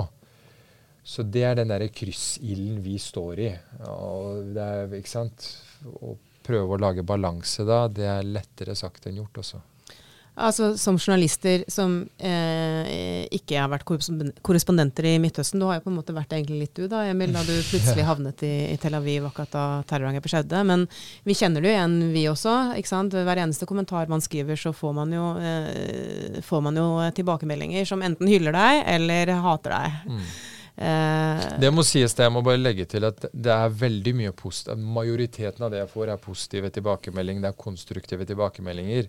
Så 1.08 1.24
det 1.24 1.44
er 1.48 1.56
den 1.60 1.72
derre 1.72 1.88
kryssilden 1.92 2.82
vi 2.84 2.98
står 3.00 3.40
i. 3.40 3.52
Og 3.92 4.54
det 4.56 4.64
er, 4.64 4.96
ikke 5.00 5.14
sant? 5.14 5.50
Å 5.88 6.16
prøve 6.48 6.76
å 6.76 6.80
lage 6.82 7.06
balanse 7.08 7.64
da, 7.68 7.86
det 7.92 8.08
er 8.08 8.28
lettere 8.28 8.76
sagt 8.76 9.08
enn 9.08 9.20
gjort 9.22 9.44
også. 9.44 9.62
Altså 10.38 10.76
Som 10.78 11.00
journalister 11.02 11.64
som 11.72 12.02
eh, 12.18 12.57
ikke 13.38 13.60
har 13.60 13.72
vært 13.72 13.86
korrespondenter 13.88 15.08
i 15.10 15.16
Midtøsten, 15.22 15.62
du 15.62 15.68
har 15.70 15.80
jo 15.80 15.86
på 15.88 15.92
en 15.92 15.98
måte 16.00 16.16
vært 16.16 16.36
egentlig 16.38 16.60
litt 16.64 16.76
du 16.78 16.88
da, 16.92 17.04
Emil, 17.10 17.34
da 17.36 17.44
du 17.48 17.54
plutselig 17.72 18.06
havnet 18.08 18.44
i, 18.48 18.54
i 18.74 18.78
Tel 18.82 18.98
Aviv 18.98 19.30
akkurat 19.30 19.54
da 19.54 19.66
terrorangrepet 19.90 20.34
skjedde. 20.34 20.64
Men 20.68 20.86
vi 21.28 21.38
kjenner 21.38 21.64
det 21.64 21.72
jo 21.72 21.76
igjen, 21.76 21.98
vi 22.14 22.28
også. 22.32 22.58
ikke 22.80 22.92
sant? 22.92 23.16
Hver 23.16 23.44
eneste 23.44 23.70
kommentar 23.70 24.12
man 24.12 24.24
skriver, 24.24 24.60
så 24.60 24.74
får 24.76 24.94
man 24.98 25.16
jo, 25.16 25.32
eh, 25.42 26.42
får 26.46 26.68
man 26.68 26.78
jo 26.80 26.88
tilbakemeldinger 27.18 27.88
som 27.90 28.04
enten 28.06 28.30
hyller 28.30 28.56
deg 28.56 28.84
eller 28.98 29.34
hater 29.44 29.78
deg. 29.78 30.00
Mm. 30.12 30.30
Eh, 30.78 31.46
det 31.58 31.70
må 31.74 31.82
sies, 31.82 32.14
det. 32.14 32.28
Jeg 32.28 32.34
må 32.36 32.44
bare 32.46 32.60
legge 32.60 32.86
til 32.90 33.08
at 33.08 33.24
det 33.34 33.54
er 33.54 33.74
veldig 33.74 34.14
mye 34.20 34.34
positivt. 34.38 34.78
Majoriteten 34.98 35.66
av 35.66 35.74
det 35.74 35.82
jeg 35.82 35.90
får, 35.90 36.12
er 36.14 36.22
positive 36.22 36.70
tilbakemeldinger. 36.76 37.46
Det 37.46 37.50
er 37.50 37.64
konstruktive 37.64 38.28
tilbakemeldinger. 38.30 39.08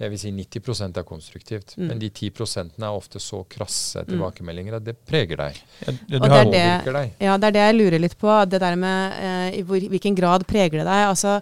Jeg 0.00 0.14
vil 0.14 0.22
si 0.22 0.32
90% 0.32 1.02
er 1.02 1.08
konstruktivt. 1.08 1.76
Mm. 1.76 1.90
Men 1.90 2.00
de 2.00 2.08
10% 2.08 2.80
er 2.80 2.88
ofte 2.88 3.20
så 3.20 3.42
krasse 3.52 4.06
mm. 4.06 4.08
tilbakemeldinger 4.14 4.78
at 4.80 4.86
det 4.86 4.96
preger 4.96 5.44
deg. 5.44 5.60
Ja, 5.84 5.92
det, 5.92 6.22
det, 6.24 6.30
er 6.30 6.54
det, 6.54 7.04
ja, 7.20 7.36
det 7.36 7.50
er 7.50 7.58
det 7.58 7.66
jeg 7.66 7.78
lurer 7.82 8.04
litt 8.06 8.16
på. 8.20 8.32
Det 8.48 8.62
der 8.64 8.80
med 8.80 9.20
eh, 9.20 9.60
i 9.60 9.62
hvor, 9.66 9.90
hvilken 9.92 10.16
grad 10.16 10.48
preger 10.48 10.80
det 10.80 10.88
deg? 10.88 11.10
Altså 11.10 11.38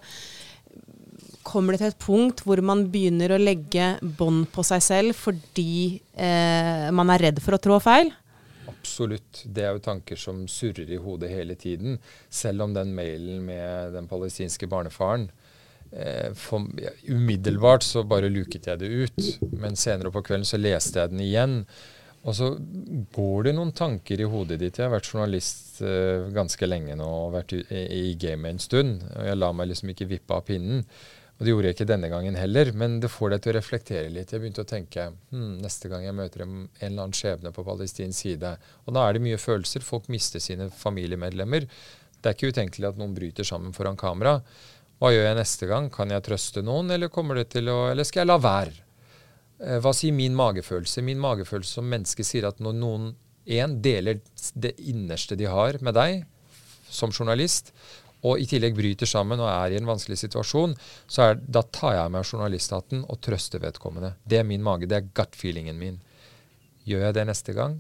kommer 1.48 1.72
det 1.72 1.80
til 1.80 1.92
et 1.94 2.02
punkt 2.02 2.42
hvor 2.44 2.60
man 2.60 2.82
begynner 2.92 3.32
å 3.32 3.40
legge 3.40 3.94
bånd 4.02 4.50
på 4.52 4.60
seg 4.66 4.82
selv 4.84 5.16
fordi 5.16 5.96
eh, 6.12 6.88
man 6.92 7.08
er 7.14 7.30
redd 7.30 7.40
for 7.40 7.56
å 7.56 7.62
trå 7.62 7.78
feil? 7.80 8.10
Absolutt. 8.98 9.44
Det 9.46 9.62
er 9.62 9.76
jo 9.76 9.82
tanker 9.84 10.18
som 10.18 10.40
surrer 10.50 10.88
i 10.90 10.96
hodet 10.98 11.30
hele 11.30 11.54
tiden. 11.54 12.00
Selv 12.28 12.64
om 12.64 12.72
den 12.74 12.90
mailen 12.96 13.44
med 13.46 13.92
den 13.94 14.08
palestinske 14.10 14.66
barnefaren 14.66 15.28
eh, 15.92 16.32
for, 16.34 16.66
ja, 16.82 16.90
Umiddelbart 17.06 17.86
så 17.86 18.02
bare 18.02 18.28
luket 18.28 18.66
jeg 18.66 18.80
det 18.82 18.88
ut. 18.90 19.28
Men 19.54 19.78
senere 19.78 20.10
på 20.10 20.24
kvelden 20.26 20.48
så 20.48 20.58
leste 20.58 20.98
jeg 20.98 21.12
den 21.12 21.22
igjen. 21.22 21.54
Og 22.26 22.34
så 22.34 22.50
går 23.14 23.46
det 23.46 23.54
noen 23.54 23.70
tanker 23.70 24.18
i 24.18 24.26
hodet 24.26 24.58
ditt. 24.58 24.80
Jeg 24.80 24.88
har 24.88 24.96
vært 24.96 25.12
journalist 25.12 25.78
eh, 25.86 26.26
ganske 26.34 26.66
lenge 26.66 26.98
nå 26.98 27.06
og 27.06 27.36
vært 27.38 27.54
i, 27.54 27.62
i 27.70 28.16
gamet 28.18 28.56
en 28.56 28.62
stund. 28.66 29.06
Og 29.14 29.30
jeg 29.30 29.38
lar 29.38 29.54
meg 29.54 29.70
liksom 29.70 29.94
ikke 29.94 30.10
vippe 30.10 30.34
av 30.34 30.42
pinnen. 30.50 30.82
Og 31.38 31.46
det 31.46 31.52
gjorde 31.52 31.70
jeg 31.70 31.76
ikke 31.76 31.86
denne 31.86 32.08
gangen 32.10 32.34
heller, 32.34 32.72
men 32.74 32.96
det 32.98 33.12
får 33.14 33.30
deg 33.30 33.42
til 33.44 33.52
å 33.52 33.56
reflektere 33.60 34.08
litt. 34.10 34.32
Jeg 34.34 34.42
begynte 34.42 34.64
å 34.64 34.68
tenke 34.68 35.04
hm, 35.30 35.60
neste 35.62 35.90
gang 35.90 36.02
jeg 36.02 36.16
møter 36.18 36.42
en, 36.42 36.64
eller 36.80 37.04
annen 37.04 37.14
skjebne 37.14 37.52
på 37.54 37.62
palestinsk 37.66 38.24
side 38.24 38.56
Og 38.86 38.96
da 38.96 39.04
er 39.06 39.14
det 39.14 39.22
mye 39.22 39.38
følelser. 39.38 39.86
Folk 39.86 40.08
mister 40.10 40.42
sine 40.42 40.66
familiemedlemmer. 40.74 41.68
Det 42.18 42.26
er 42.26 42.34
ikke 42.34 42.50
utenkelig 42.50 42.90
at 42.90 42.98
noen 42.98 43.14
bryter 43.14 43.46
sammen 43.46 43.70
foran 43.76 43.98
kamera. 44.00 44.40
Hva 44.98 45.12
gjør 45.14 45.28
jeg 45.28 45.38
neste 45.38 45.68
gang? 45.70 45.86
Kan 45.94 46.10
jeg 46.10 46.26
trøste 46.26 46.64
noen, 46.66 46.90
eller, 46.90 47.06
å, 47.06 47.78
eller 47.92 48.08
skal 48.08 48.24
jeg 48.24 48.30
la 48.32 48.38
være? 48.42 48.74
Eh, 49.62 49.78
hva 49.82 49.94
sier 49.94 50.14
min 50.18 50.34
magefølelse? 50.38 51.06
Min 51.06 51.22
magefølelse 51.22 51.78
som 51.78 51.86
menneske 51.86 52.26
sier 52.26 52.48
at 52.50 52.58
når 52.58 52.74
noen 52.80 53.12
én 53.46 53.78
deler 53.82 54.18
det 54.58 54.74
innerste 54.90 55.38
de 55.38 55.46
har 55.48 55.78
med 55.86 55.94
deg 55.94 56.26
som 56.90 57.14
journalist, 57.14 57.70
og 58.26 58.40
i 58.42 58.46
tillegg 58.50 58.74
bryter 58.74 59.06
sammen 59.06 59.40
og 59.42 59.50
er 59.50 59.74
i 59.74 59.78
en 59.78 59.86
vanskelig 59.88 60.18
situasjon, 60.24 60.74
så 61.06 61.28
er, 61.28 61.38
da 61.38 61.62
tar 61.62 61.94
jeg 61.94 62.14
meg 62.14 62.26
journalisthatten 62.26 63.04
og 63.06 63.20
trøster 63.22 63.62
vedkommende. 63.62 64.16
Det 64.26 64.40
er 64.40 64.48
min 64.48 64.64
mage. 64.64 64.88
Det 64.90 64.98
er 64.98 65.10
gut-feelingen 65.14 65.78
min. 65.78 66.00
Gjør 66.88 67.06
jeg 67.06 67.18
det 67.18 67.26
neste 67.28 67.54
gang? 67.54 67.78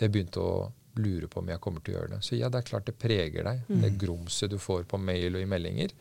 Jeg 0.00 0.12
begynte 0.12 0.42
å 0.44 0.56
lure 1.00 1.28
på 1.30 1.40
om 1.40 1.48
jeg 1.48 1.62
kommer 1.64 1.80
til 1.80 1.94
å 1.94 2.00
gjøre 2.00 2.16
det. 2.16 2.24
Så 2.26 2.36
ja, 2.36 2.50
det 2.52 2.60
er 2.60 2.68
klart 2.68 2.88
det 2.88 2.98
preger 3.00 3.48
deg. 3.48 3.62
Mm. 3.68 3.84
Det 3.84 3.92
grumset 4.02 4.52
du 4.52 4.58
får 4.60 4.84
på 4.90 5.00
mail 5.00 5.38
og 5.38 5.44
i 5.44 5.48
meldinger, 5.48 5.94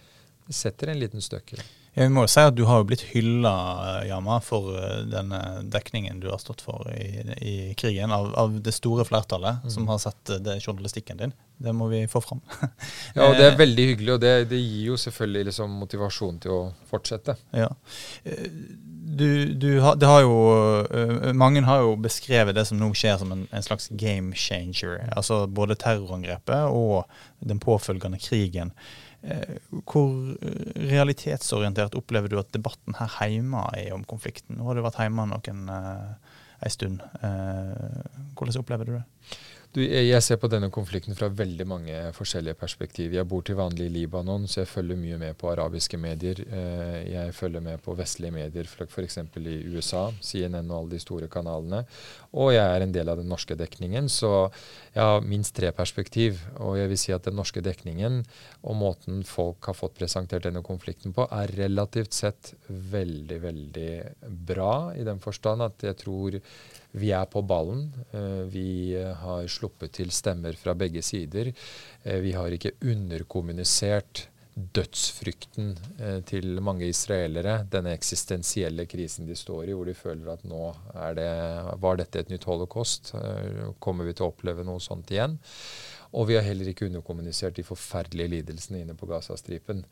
det 0.48 0.58
setter 0.58 0.92
en 0.92 1.00
liten 1.00 1.24
støkk 1.24 1.54
i 1.56 1.62
deg. 1.62 1.70
Ja, 1.94 2.06
vi 2.06 2.12
må 2.16 2.24
jo 2.24 2.32
si 2.32 2.40
at 2.40 2.56
Du 2.56 2.64
har 2.70 2.80
jo 2.80 2.88
blitt 2.88 3.04
hylla 3.12 3.54
Yama, 4.08 4.38
for 4.44 4.72
eh, 4.80 5.02
denne 5.12 5.42
dekningen 5.74 6.22
du 6.24 6.30
har 6.32 6.40
stått 6.40 6.64
for 6.64 6.88
i, 6.96 7.26
i 7.44 7.56
krigen, 7.80 8.14
av, 8.16 8.30
av, 8.40 8.54
det 8.64 8.72
store 8.76 9.04
flertallet 9.08 9.66
mm. 9.66 9.74
som 9.74 9.90
har 9.92 10.00
sett 10.00 10.32
det 10.46 10.62
journalistikken 10.64 11.20
din. 11.20 11.36
Det 11.62 11.74
må 11.76 11.90
vi 11.92 12.06
få 12.08 12.22
fram. 12.24 12.40
ja, 13.16 13.28
og 13.28 13.36
Det 13.36 13.50
er 13.50 13.60
veldig 13.60 13.90
hyggelig, 13.92 14.14
og 14.16 14.24
det, 14.24 14.32
det 14.54 14.62
gir 14.62 14.94
jo 14.94 15.02
selvfølgelig 15.04 15.50
liksom 15.52 15.76
motivasjon 15.82 16.40
til 16.46 16.56
å 16.56 16.62
fortsette. 16.90 17.36
Ja. 17.60 17.68
Eh, 18.24 18.48
du, 19.12 19.54
du 19.54 19.80
har, 19.84 20.00
har 20.08 20.24
jo, 20.24 20.36
eh, 20.88 21.32
mange 21.36 21.62
har 21.68 21.84
jo 21.84 21.96
beskrevet 22.00 22.56
det 22.56 22.64
som 22.70 22.80
nå 22.80 22.94
skjer 22.96 23.20
som 23.20 23.36
en, 23.36 23.44
en 23.52 23.66
slags 23.66 23.90
game 23.92 24.32
changer. 24.38 25.02
Altså 25.12 25.44
Både 25.52 25.76
terrorangrepet 25.76 26.72
og 26.72 27.04
den 27.44 27.60
påfølgende 27.60 28.22
krigen. 28.22 28.72
Eh, 29.22 29.58
hvor 29.86 30.16
realitetsorientert 30.82 31.94
opplever 32.00 32.32
du 32.32 32.40
at 32.42 32.50
debatten 32.56 32.98
her 32.98 33.12
hjemme 33.30 33.64
er 33.78 33.94
om 33.94 34.06
konflikten? 34.08 34.58
Nå 34.58 34.66
har 34.66 34.78
du 34.78 34.86
vært 34.86 35.02
hjemme 35.04 35.28
noen 35.30 35.70
eh, 35.70 36.38
en 36.62 36.74
stund. 36.74 37.04
Eh, 37.22 38.02
hvordan 38.38 38.62
opplever 38.62 38.90
du 38.90 38.96
det? 38.98 39.04
Du, 39.72 39.80
jeg 39.80 40.20
ser 40.20 40.36
på 40.36 40.50
denne 40.52 40.68
konflikten 40.68 41.16
fra 41.16 41.30
veldig 41.32 41.64
mange 41.64 42.00
forskjellige 42.12 42.58
perspektiv. 42.60 43.14
Jeg 43.16 43.28
bor 43.32 43.44
til 43.48 43.56
vanlig 43.56 43.86
i 43.88 43.94
Libanon, 43.94 44.44
så 44.44 44.66
jeg 44.66 44.68
følger 44.68 44.98
mye 45.00 45.20
med 45.22 45.38
på 45.40 45.48
arabiske 45.48 45.96
medier. 45.96 46.42
Eh, 46.44 46.98
jeg 47.14 47.32
følger 47.38 47.64
med 47.64 47.80
på 47.80 47.96
vestlige 47.96 48.36
medier, 48.36 48.68
f.eks. 48.68 49.18
i 49.40 49.54
USA, 49.72 50.02
CNN 50.20 50.68
og 50.68 50.76
alle 50.76 50.98
de 50.98 51.00
store 51.00 51.30
kanalene. 51.32 51.86
Og 52.36 52.52
jeg 52.52 52.66
er 52.66 52.84
en 52.84 52.92
del 52.98 53.14
av 53.14 53.22
den 53.22 53.32
norske 53.32 53.56
dekningen, 53.56 54.12
så 54.12 54.50
jeg 54.92 55.06
har 55.08 55.24
minst 55.24 55.56
tre 55.56 55.72
perspektiv. 55.72 56.44
Og 56.60 56.76
jeg 56.76 56.92
vil 56.92 57.00
si 57.00 57.16
at 57.16 57.32
den 57.32 57.40
norske 57.40 57.64
dekningen 57.64 58.26
og 58.68 58.76
måten 58.76 59.24
folk 59.24 59.72
har 59.72 59.80
fått 59.80 59.96
presentert 60.02 60.50
denne 60.50 60.66
konflikten 60.68 61.16
på, 61.16 61.30
er 61.32 61.56
relativt 61.62 62.20
sett 62.20 62.52
veldig, 62.68 63.40
veldig 63.48 63.92
bra, 64.52 64.76
i 65.00 65.08
den 65.08 65.24
forstand 65.24 65.64
at 65.64 65.88
jeg 65.88 66.02
tror 66.04 66.42
vi 66.92 67.12
er 67.16 67.28
på 67.32 67.42
ballen. 67.48 67.88
Eh, 68.12 68.44
vi 68.52 68.96
har 68.96 69.48
sluppet 69.48 69.96
til 70.00 70.12
stemmer 70.14 70.58
fra 70.60 70.76
begge 70.78 71.04
sider. 71.06 71.54
Eh, 72.04 72.20
vi 72.24 72.36
har 72.36 72.52
ikke 72.52 72.76
underkommunisert 72.82 74.28
dødsfrykten 74.52 75.70
eh, 76.02 76.20
til 76.28 76.60
mange 76.64 76.90
israelere. 76.92 77.62
Denne 77.72 77.96
eksistensielle 77.96 78.86
krisen 78.92 79.30
de 79.30 79.38
står 79.40 79.70
i, 79.70 79.78
hvor 79.78 79.88
de 79.88 79.96
føler 79.96 80.34
at 80.34 80.44
nå 80.44 80.66
det, 81.16 81.30
var 81.80 82.02
dette 82.02 82.20
et 82.20 82.34
nytt 82.34 82.50
holocaust. 82.50 83.14
Kommer 83.80 84.08
vi 84.08 84.18
til 84.18 84.28
å 84.28 84.34
oppleve 84.34 84.68
noe 84.68 84.84
sånt 84.84 85.14
igjen? 85.16 85.40
Og 86.12 86.28
vi 86.28 86.36
har 86.36 86.44
heller 86.44 86.68
ikke 86.68 86.90
underkommunisert 86.90 87.56
de 87.56 87.64
forferdelige 87.64 88.34
lidelsene 88.34 88.82
inne 88.84 88.98
på 89.00 89.08
Gazastripen. 89.08 89.86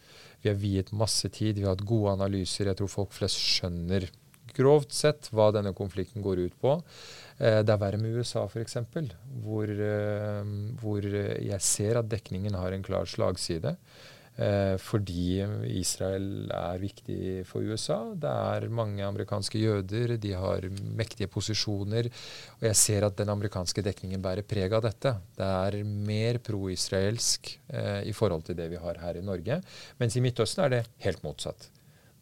Vi 0.44 0.52
har 0.52 0.60
viet 0.60 0.92
masse 0.92 1.32
tid, 1.32 1.56
vi 1.56 1.64
har 1.64 1.78
hatt 1.78 1.88
gode 1.88 2.18
analyser. 2.18 2.68
Jeg 2.68 2.82
tror 2.82 2.92
folk 2.92 3.16
flest 3.16 3.40
skjønner 3.40 4.10
grovt 4.58 4.94
sett 4.96 5.32
hva 5.34 5.50
denne 5.56 5.74
konflikten 5.78 6.24
går 6.26 6.46
ut 6.48 6.60
på. 6.62 6.78
Eh, 7.40 7.62
det 7.64 7.74
er 7.74 7.82
verre 7.82 8.00
med 8.02 8.20
USA, 8.20 8.46
f.eks., 8.46 8.78
hvor, 9.44 9.72
eh, 9.72 10.54
hvor 10.82 11.10
jeg 11.10 11.60
ser 11.64 12.00
at 12.02 12.12
dekningen 12.12 12.58
har 12.60 12.76
en 12.76 12.86
klar 12.86 13.08
slagside. 13.08 13.78
Eh, 14.40 14.76
fordi 14.80 15.42
Israel 15.76 16.52
er 16.56 16.80
viktig 16.80 17.46
for 17.48 17.64
USA. 17.64 17.98
Det 18.16 18.30
er 18.30 18.70
mange 18.72 19.04
amerikanske 19.04 19.60
jøder, 19.60 20.16
de 20.16 20.32
har 20.32 20.68
mektige 20.96 21.28
posisjoner. 21.32 22.12
Og 22.60 22.70
jeg 22.70 22.80
ser 22.80 23.08
at 23.08 23.18
den 23.20 23.32
amerikanske 23.32 23.84
dekningen 23.84 24.24
bærer 24.24 24.48
preg 24.48 24.76
av 24.76 24.86
dette. 24.88 25.16
Det 25.40 25.50
er 25.50 25.82
mer 25.84 26.40
pro-israelsk 26.44 27.52
i 28.08 28.16
forhold 28.16 28.48
til 28.48 28.56
det 28.60 28.70
vi 28.72 28.80
har 28.80 29.04
her 29.04 29.20
i 29.20 29.26
Norge. 29.26 29.60
Mens 30.00 30.16
i 30.16 30.24
Midtøsten 30.24 30.66
er 30.66 30.78
det 30.78 30.88
helt 31.04 31.24
motsatt. 31.24 31.68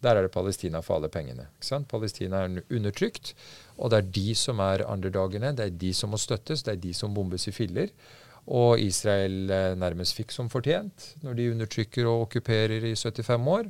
Der 0.03 0.15
er 0.15 0.27
det 0.27 0.31
Palestina 0.31 0.79
for 0.85 0.95
alle 0.95 1.09
pengene. 1.09 1.47
Palestina 1.89 2.43
er 2.45 2.61
undertrykt, 2.69 3.33
og 3.77 3.91
det 3.91 3.97
er 3.97 4.11
de 4.19 4.35
som 4.35 4.59
er 4.59 4.85
underdagene. 4.85 5.55
Det 5.57 5.65
er 5.65 5.69
de 5.69 5.93
som 5.93 6.13
må 6.13 6.17
støttes, 6.17 6.63
det 6.63 6.75
er 6.75 6.81
de 6.81 6.93
som 6.93 7.13
bombes 7.13 7.47
i 7.47 7.51
filler. 7.51 7.89
Og 8.47 8.79
Israel 8.79 9.51
eh, 9.51 9.73
nærmest 9.75 10.15
fikk 10.15 10.31
som 10.31 10.47
fortjent 10.49 11.09
når 11.23 11.33
de 11.35 11.49
undertrykker 11.51 12.07
og 12.07 12.27
okkuperer 12.27 12.85
i 12.87 12.95
75 12.95 13.49
år. 13.51 13.67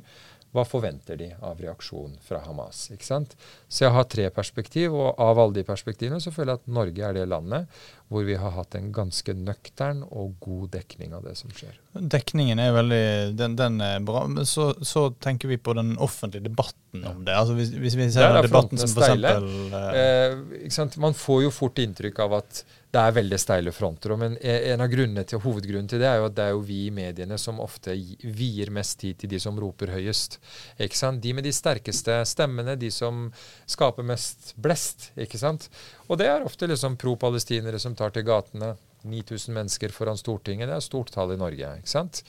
Hva 0.56 0.64
forventer 0.64 1.18
de 1.20 1.28
av 1.44 1.58
reaksjon 1.60 2.14
fra 2.24 2.40
Hamas? 2.46 2.86
ikke 2.94 3.04
sant? 3.04 3.34
Så 3.68 3.84
jeg 3.84 3.92
har 3.92 4.06
tre 4.08 4.28
perspektiv, 4.32 4.94
og 4.96 5.18
av 5.20 5.40
alle 5.42 5.58
de 5.58 5.64
perspektivene 5.68 6.22
så 6.24 6.32
føler 6.32 6.54
jeg 6.54 6.62
at 6.62 6.72
Norge 6.78 7.04
er 7.04 7.18
det 7.18 7.26
landet 7.28 7.80
hvor 8.08 8.24
vi 8.24 8.38
har 8.40 8.54
hatt 8.54 8.72
en 8.78 8.88
ganske 8.96 9.34
nøktern 9.36 10.00
og 10.06 10.38
god 10.40 10.70
dekning 10.78 11.12
av 11.12 11.26
det 11.28 11.34
som 11.36 11.52
skjer. 11.52 11.76
Dekningen 11.92 12.60
er 12.62 12.72
veldig 12.72 13.04
den, 13.36 13.58
den 13.60 13.76
er 13.84 14.00
bra, 14.00 14.24
men 14.30 14.48
så, 14.48 14.70
så, 14.80 15.10
tenker 15.20 15.52
vi 15.52 15.60
på 15.60 15.74
den 15.76 15.92
offentlige 16.00 16.46
debatten 16.48 17.04
om 17.04 17.20
det. 17.26 17.36
Altså 17.36 17.58
hvis, 17.58 17.74
hvis 17.76 17.98
vi 18.00 18.08
ser 18.14 18.40
debatten 18.40 18.80
som 18.80 18.94
for 18.96 19.04
eksempel 19.04 19.76
eh, 19.76 20.64
eh, 20.64 21.00
Man 21.04 21.16
får 21.16 21.42
jo 21.44 21.52
fort 21.52 21.84
inntrykk 21.84 22.24
av 22.24 22.38
at 22.40 22.64
det 22.88 23.00
er 23.00 23.16
veldig 23.18 23.38
steile 23.40 23.72
fronter. 23.74 24.14
Men 24.16 24.36
en 24.40 24.80
av 24.80 24.88
grunnene 24.88 25.24
til, 25.28 25.42
hovedgrunnen 25.44 25.88
til 25.90 26.00
det 26.00 26.08
er 26.08 26.22
jo 26.22 26.28
at 26.30 26.36
det 26.38 26.44
er 26.46 26.54
jo 26.54 26.62
vi 26.64 26.78
i 26.86 26.94
mediene 26.94 27.36
som 27.40 27.60
ofte 27.60 27.92
vier 28.24 28.72
mest 28.72 28.96
tid 29.02 29.18
til 29.20 29.32
de 29.34 29.40
som 29.42 29.58
roper 29.60 29.92
høyest. 29.92 30.38
Ikke 30.80 30.96
sant? 30.96 31.20
De 31.24 31.34
med 31.36 31.44
de 31.44 31.52
sterkeste 31.52 32.16
stemmene, 32.28 32.78
de 32.80 32.90
som 32.94 33.26
skaper 33.68 34.06
mest 34.08 34.54
blest. 34.56 35.10
ikke 35.20 35.40
sant? 35.40 35.68
Og 36.08 36.16
det 36.20 36.30
er 36.30 36.46
ofte 36.46 36.68
liksom 36.70 36.96
pro-palestinere 37.00 37.80
som 37.82 37.96
tar 37.98 38.14
til 38.16 38.24
gatene. 38.28 38.74
9000 39.08 39.54
mennesker 39.54 39.92
foran 39.94 40.18
Stortinget, 40.18 40.66
det 40.66 40.74
er 40.74 40.82
stort 40.82 41.12
tall 41.14 41.36
i 41.36 41.38
Norge. 41.38 41.74
ikke 41.78 41.92
sant? 41.92 42.22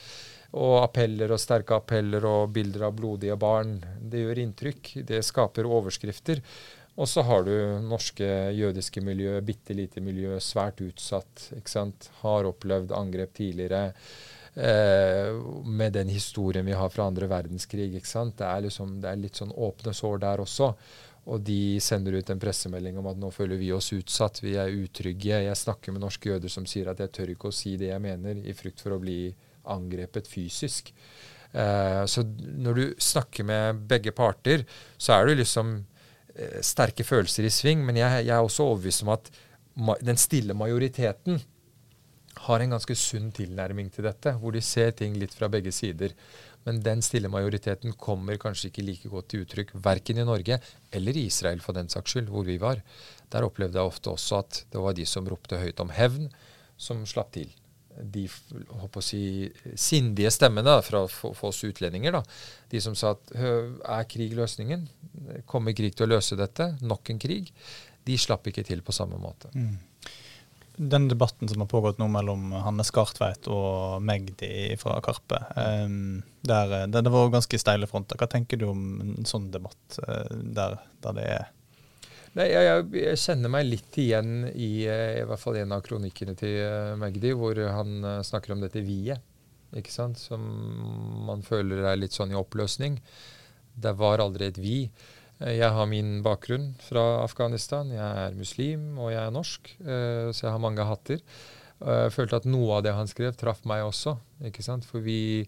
Og 0.60 0.80
appeller 0.82 1.32
og 1.32 1.40
sterke 1.40 1.78
appeller 1.78 2.26
og 2.26 2.52
bilder 2.54 2.88
av 2.88 2.98
blodige 2.98 3.38
barn. 3.40 3.78
Det 4.02 4.26
gjør 4.26 4.44
inntrykk. 4.44 4.92
Det 5.08 5.22
skaper 5.24 5.70
overskrifter. 5.70 6.42
Og 6.98 7.08
så 7.08 7.24
har 7.24 7.46
du 7.48 7.54
norske 7.86 8.26
jødiske 8.56 9.02
miljø, 9.06 9.38
bitte 9.46 9.76
lite 9.78 10.02
miljø, 10.04 10.40
svært 10.44 10.82
utsatt. 10.84 11.50
ikke 11.56 11.72
sant? 11.72 12.10
Har 12.24 12.50
opplevd 12.50 12.92
angrep 12.96 13.34
tidligere. 13.38 13.94
Eh, 14.60 15.36
med 15.64 15.94
den 15.94 16.10
historien 16.10 16.66
vi 16.66 16.76
har 16.76 16.90
fra 16.90 17.06
andre 17.08 17.30
verdenskrig. 17.30 17.94
ikke 17.96 18.08
sant? 18.08 18.38
Det 18.38 18.48
er, 18.48 18.66
liksom, 18.68 18.98
det 19.02 19.12
er 19.12 19.22
litt 19.22 19.40
sånn 19.40 19.54
åpne 19.56 19.94
sår 19.96 20.20
der 20.26 20.44
også. 20.44 20.74
Og 21.30 21.42
de 21.46 21.80
sender 21.84 22.18
ut 22.18 22.30
en 22.32 22.42
pressemelding 22.42 22.98
om 23.00 23.08
at 23.12 23.20
nå 23.22 23.30
føler 23.32 23.60
vi 23.60 23.72
oss 23.76 23.92
utsatt, 23.94 24.42
vi 24.42 24.56
er 24.58 24.74
utrygge. 24.74 25.44
Jeg 25.46 25.60
snakker 25.62 25.94
med 25.94 26.04
norske 26.04 26.32
jøder 26.32 26.52
som 26.52 26.66
sier 26.68 26.90
at 26.90 27.00
jeg 27.04 27.14
tør 27.16 27.34
ikke 27.36 27.52
å 27.52 27.56
si 27.56 27.76
det 27.78 27.92
jeg 27.92 28.04
mener, 28.04 28.40
i 28.44 28.56
frykt 28.58 28.82
for 28.82 28.96
å 28.96 29.02
bli 29.04 29.30
angrepet 29.70 30.28
fysisk. 30.28 30.92
Eh, 31.52 32.04
så 32.10 32.24
når 32.26 32.80
du 32.80 32.84
snakker 33.02 33.46
med 33.46 33.86
begge 33.90 34.14
parter, 34.16 34.66
så 34.98 35.20
er 35.20 35.30
du 35.30 35.40
liksom 35.40 35.78
sterke 36.66 37.06
følelser 37.06 37.48
i 37.48 37.54
sving, 37.54 37.86
men 37.86 38.00
jeg, 38.00 38.26
jeg 38.28 38.36
er 38.36 38.44
også 38.44 38.68
overbevist 38.70 39.06
om 39.06 39.14
at 39.16 39.32
den 40.04 40.20
stille 40.20 40.56
majoriteten 40.58 41.40
har 42.46 42.64
en 42.64 42.76
ganske 42.76 42.96
sunn 42.96 43.32
tilnærming 43.36 43.90
til 43.92 44.06
dette, 44.08 44.34
hvor 44.40 44.56
de 44.56 44.62
ser 44.64 44.94
ting 44.96 45.18
litt 45.20 45.34
fra 45.36 45.50
begge 45.52 45.74
sider. 45.76 46.14
Men 46.68 46.82
den 46.84 47.02
stille 47.04 47.32
majoriteten 47.32 47.96
kommer 48.00 48.40
kanskje 48.40 48.70
ikke 48.70 48.86
like 48.86 49.12
godt 49.12 49.30
til 49.32 49.44
uttrykk 49.46 49.74
verken 49.84 50.20
i 50.22 50.28
Norge 50.28 50.60
eller 50.96 51.18
i 51.18 51.26
Israel, 51.28 51.64
for 51.64 51.76
den 51.76 51.92
saks 51.92 52.16
skyld, 52.16 52.30
hvor 52.32 52.48
vi 52.48 52.60
var. 52.62 52.84
Der 53.32 53.48
opplevde 53.48 53.80
jeg 53.80 53.92
ofte 53.92 54.14
også 54.14 54.44
at 54.44 54.64
det 54.72 54.84
var 54.84 54.96
de 54.96 55.08
som 55.08 55.28
ropte 55.28 55.60
høyt 55.60 55.84
om 55.84 55.92
hevn, 55.96 56.30
som 56.80 57.04
slapp 57.08 57.34
til 57.36 57.52
de 58.00 58.26
si, 59.04 59.50
sindige 59.76 60.32
stemmene 60.34 60.78
fra 60.86 61.04
oss 61.06 61.64
utlendinger, 61.68 62.16
da, 62.20 62.24
de 62.72 62.82
som 62.84 62.96
sa 62.98 63.16
at 63.16 63.34
er 63.36 64.08
krig 64.10 64.34
løsningen? 64.38 64.88
Kommer 65.50 65.76
krig 65.78 65.98
til 65.98 66.08
å 66.08 66.14
løse 66.16 66.38
dette? 66.40 66.72
Nok 66.86 67.14
en 67.14 67.22
krig? 67.22 67.52
De 68.08 68.18
slapp 68.18 68.48
ikke 68.50 68.66
til 68.68 68.82
på 68.86 68.96
samme 68.96 69.20
måte. 69.22 69.52
Mm. 69.54 69.78
Den 70.80 71.10
debatten 71.12 71.50
som 71.52 71.60
har 71.60 71.68
pågått 71.68 71.98
nå 72.00 72.08
mellom 72.08 72.54
Hanne 72.64 72.86
Skartveit 72.88 73.50
og 73.52 74.00
Magdi 74.06 74.78
fra 74.80 74.96
Karpe, 75.04 75.42
um, 75.60 76.22
der, 76.40 76.88
der, 76.88 77.04
det 77.04 77.12
var 77.12 77.34
ganske 77.34 77.60
steile 77.60 77.90
fronter. 77.90 78.16
Hva 78.16 78.30
tenker 78.32 78.62
du 78.62 78.70
om 78.70 78.86
en 79.04 79.28
sånn 79.28 79.50
debatt 79.52 80.00
uh, 80.06 80.30
der, 80.32 80.80
der 81.04 81.18
det 81.20 81.26
er 81.36 81.50
Nei, 82.38 82.46
jeg, 82.52 82.84
jeg, 82.94 83.18
kjenner 83.18 83.52
meg 83.52 83.66
litt 83.66 83.98
igjen 83.98 84.44
i, 84.52 84.86
eh, 84.86 85.20
i 85.22 85.26
hvert 85.28 85.42
fall 85.42 85.58
en 85.58 85.74
av 85.74 85.82
kronikkene 85.86 86.36
til 86.38 86.60
uh, 86.62 86.98
Magdi, 87.00 87.32
hvor 87.34 87.58
han 87.58 88.06
uh, 88.06 88.20
snakker 88.26 88.54
om 88.54 88.62
dette 88.62 88.84
vi-et, 88.86 89.24
ikke 89.80 89.94
sant, 89.94 90.22
som 90.22 90.44
man 91.26 91.42
føler 91.46 91.88
er 91.90 91.98
litt 91.98 92.14
sånn 92.14 92.34
i 92.34 92.38
oppløsning. 92.38 93.00
Det 93.80 93.96
var 93.98 94.22
aldri 94.22 94.50
et 94.50 94.60
vi. 94.62 94.78
Jeg 95.40 95.72
har 95.72 95.86
min 95.88 96.20
bakgrunn 96.26 96.72
fra 96.84 97.22
Afghanistan. 97.22 97.92
Jeg 97.94 98.24
er 98.26 98.38
muslim, 98.38 98.88
og 98.98 99.14
jeg 99.14 99.22
er 99.22 99.36
norsk, 99.36 99.70
så 99.78 100.42
jeg 100.42 100.50
har 100.50 100.64
mange 100.64 100.88
hatter. 100.90 101.22
Jeg 101.86 102.16
følte 102.16 102.42
at 102.42 102.48
noe 102.50 102.80
av 102.80 102.84
det 102.84 102.96
han 102.98 103.08
skrev, 103.08 103.38
traff 103.40 103.62
meg 103.70 103.86
også. 103.86 104.18
ikke 104.50 104.66
sant, 104.66 104.90
For 104.90 105.06
vi 105.06 105.46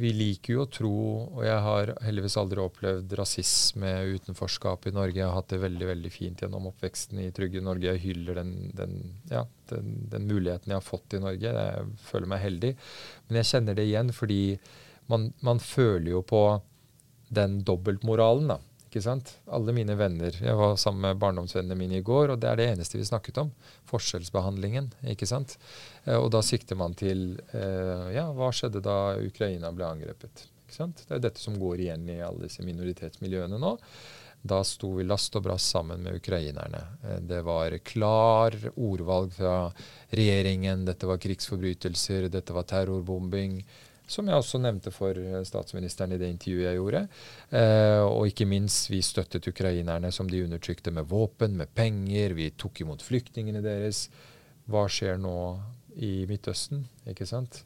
vi 0.00 0.10
liker 0.16 0.54
jo 0.54 0.62
å 0.64 0.70
tro, 0.72 0.92
og 1.36 1.42
jeg 1.44 1.60
har 1.64 1.90
heldigvis 2.04 2.36
aldri 2.40 2.62
opplevd 2.62 3.12
rasisme 3.18 3.90
utenforskap 4.14 4.88
i 4.88 4.92
Norge. 4.96 5.18
Jeg 5.18 5.26
har 5.28 5.36
hatt 5.36 5.52
det 5.52 5.60
veldig 5.60 5.88
veldig 5.90 6.12
fint 6.14 6.40
gjennom 6.40 6.70
oppveksten 6.70 7.20
i 7.20 7.28
trygge 7.36 7.60
Norge. 7.64 7.92
Jeg 7.92 8.02
hyller 8.06 8.40
den, 8.40 8.54
den, 8.78 8.96
ja, 9.32 9.44
den, 9.72 9.92
den, 10.12 10.28
muligheten 10.30 10.72
jeg 10.72 10.78
har 10.78 10.86
fått 10.86 11.18
i 11.18 11.22
Norge. 11.22 11.52
Jeg 11.52 12.00
føler 12.06 12.32
meg 12.32 12.44
heldig. 12.46 12.72
Men 13.28 13.40
jeg 13.42 13.50
kjenner 13.52 13.76
det 13.76 13.86
igjen 13.90 14.14
fordi 14.16 14.40
man, 15.12 15.30
man 15.44 15.60
føler 15.60 16.14
jo 16.14 16.24
på 16.24 16.42
den 17.28 17.60
dobbeltmoralen. 17.66 18.54
da. 18.54 18.58
Ikke 18.90 19.04
sant? 19.04 19.28
Alle 19.54 19.70
mine 19.70 19.94
venner 19.94 20.34
Jeg 20.34 20.56
var 20.58 20.72
sammen 20.74 21.04
med 21.04 21.18
barndomsvennene 21.22 21.76
mine 21.78 22.00
i 22.00 22.02
går, 22.02 22.32
og 22.32 22.40
det 22.42 22.48
er 22.50 22.56
det 22.58 22.64
eneste 22.72 22.98
vi 22.98 23.04
snakket 23.06 23.36
om. 23.38 23.52
Forskjellsbehandlingen. 23.86 24.88
ikke 25.12 25.28
sant? 25.30 25.54
Eh, 26.02 26.16
og 26.18 26.32
da 26.34 26.40
sikter 26.42 26.74
man 26.74 26.96
til 26.98 27.38
eh, 27.54 28.08
Ja, 28.16 28.26
hva 28.34 28.48
skjedde 28.50 28.82
da 28.82 29.14
Ukraina 29.22 29.70
ble 29.70 29.86
angrepet? 29.86 30.42
Ikke 30.64 30.74
sant? 30.74 31.04
Det 31.06 31.20
er 31.20 31.22
dette 31.22 31.38
som 31.38 31.54
går 31.60 31.84
igjen 31.84 32.08
i 32.10 32.18
alle 32.18 32.48
disse 32.48 32.66
minoritetsmiljøene 32.66 33.60
nå. 33.62 33.76
Da 34.42 34.58
sto 34.66 34.90
vi 34.96 35.04
last 35.06 35.38
og 35.38 35.44
brast 35.44 35.70
sammen 35.70 36.02
med 36.02 36.18
ukrainerne. 36.18 36.82
Eh, 37.04 37.20
det 37.30 37.44
var 37.46 37.78
klar 37.86 38.58
ordvalg 38.74 39.30
fra 39.38 39.54
regjeringen. 40.10 40.82
Dette 40.90 41.06
var 41.06 41.22
krigsforbrytelser, 41.22 42.26
dette 42.26 42.58
var 42.58 42.66
terrorbombing 42.66 43.60
som 44.10 44.28
jeg 44.28 44.40
også 44.40 44.60
nevnte 44.62 44.92
for 44.94 45.16
eh, 45.16 45.40
statsministeren 45.46 46.16
i 46.16 46.20
det 46.20 46.30
intervjuet 46.32 46.66
jeg 46.66 46.80
gjorde. 46.80 47.04
Eh, 47.54 48.02
og 48.04 48.30
ikke 48.30 48.48
minst, 48.50 48.90
vi 48.90 49.02
støttet 49.04 49.46
ukrainerne 49.50 50.10
som 50.14 50.30
de 50.30 50.42
undertrykte 50.44 50.92
med 50.94 51.08
våpen, 51.10 51.56
med 51.60 51.72
penger. 51.74 52.34
Vi 52.38 52.50
tok 52.58 52.82
imot 52.84 53.04
flyktningene 53.06 53.62
deres. 53.64 54.08
Hva 54.70 54.86
skjer 54.90 55.20
nå 55.20 55.36
i 56.02 56.24
Midtøsten? 56.30 56.84
Ikke 57.10 57.28
sant? 57.28 57.62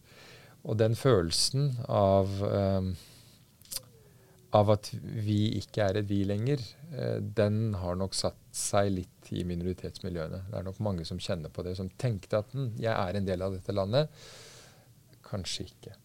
Og 0.64 0.78
den 0.80 0.96
følelsen 0.96 1.74
av, 1.92 2.30
eh, 2.48 2.92
av 4.54 4.70
at 4.76 4.92
vi 5.02 5.58
ikke 5.58 5.88
er 5.88 5.98
et 6.00 6.08
vi 6.08 6.22
lenger, 6.28 6.62
eh, 6.92 7.18
den 7.20 7.74
har 7.80 7.98
nok 8.00 8.14
satt 8.14 8.40
seg 8.54 8.92
litt 8.92 9.32
i 9.32 9.44
minoritetsmiljøene. 9.44 10.44
Det 10.50 10.60
er 10.60 10.64
nok 10.64 10.80
mange 10.80 11.04
som 11.04 11.18
kjenner 11.18 11.52
på 11.52 11.64
det, 11.66 11.76
som 11.76 11.90
tenkte 11.90 12.40
at 12.40 12.52
hm, 12.52 12.72
jeg 12.78 12.92
er 12.92 13.16
en 13.16 13.28
del 13.28 13.42
av 13.42 13.52
dette 13.56 13.76
landet. 13.76 14.08
Kanskje 15.24 15.68
ikke. 15.68 15.96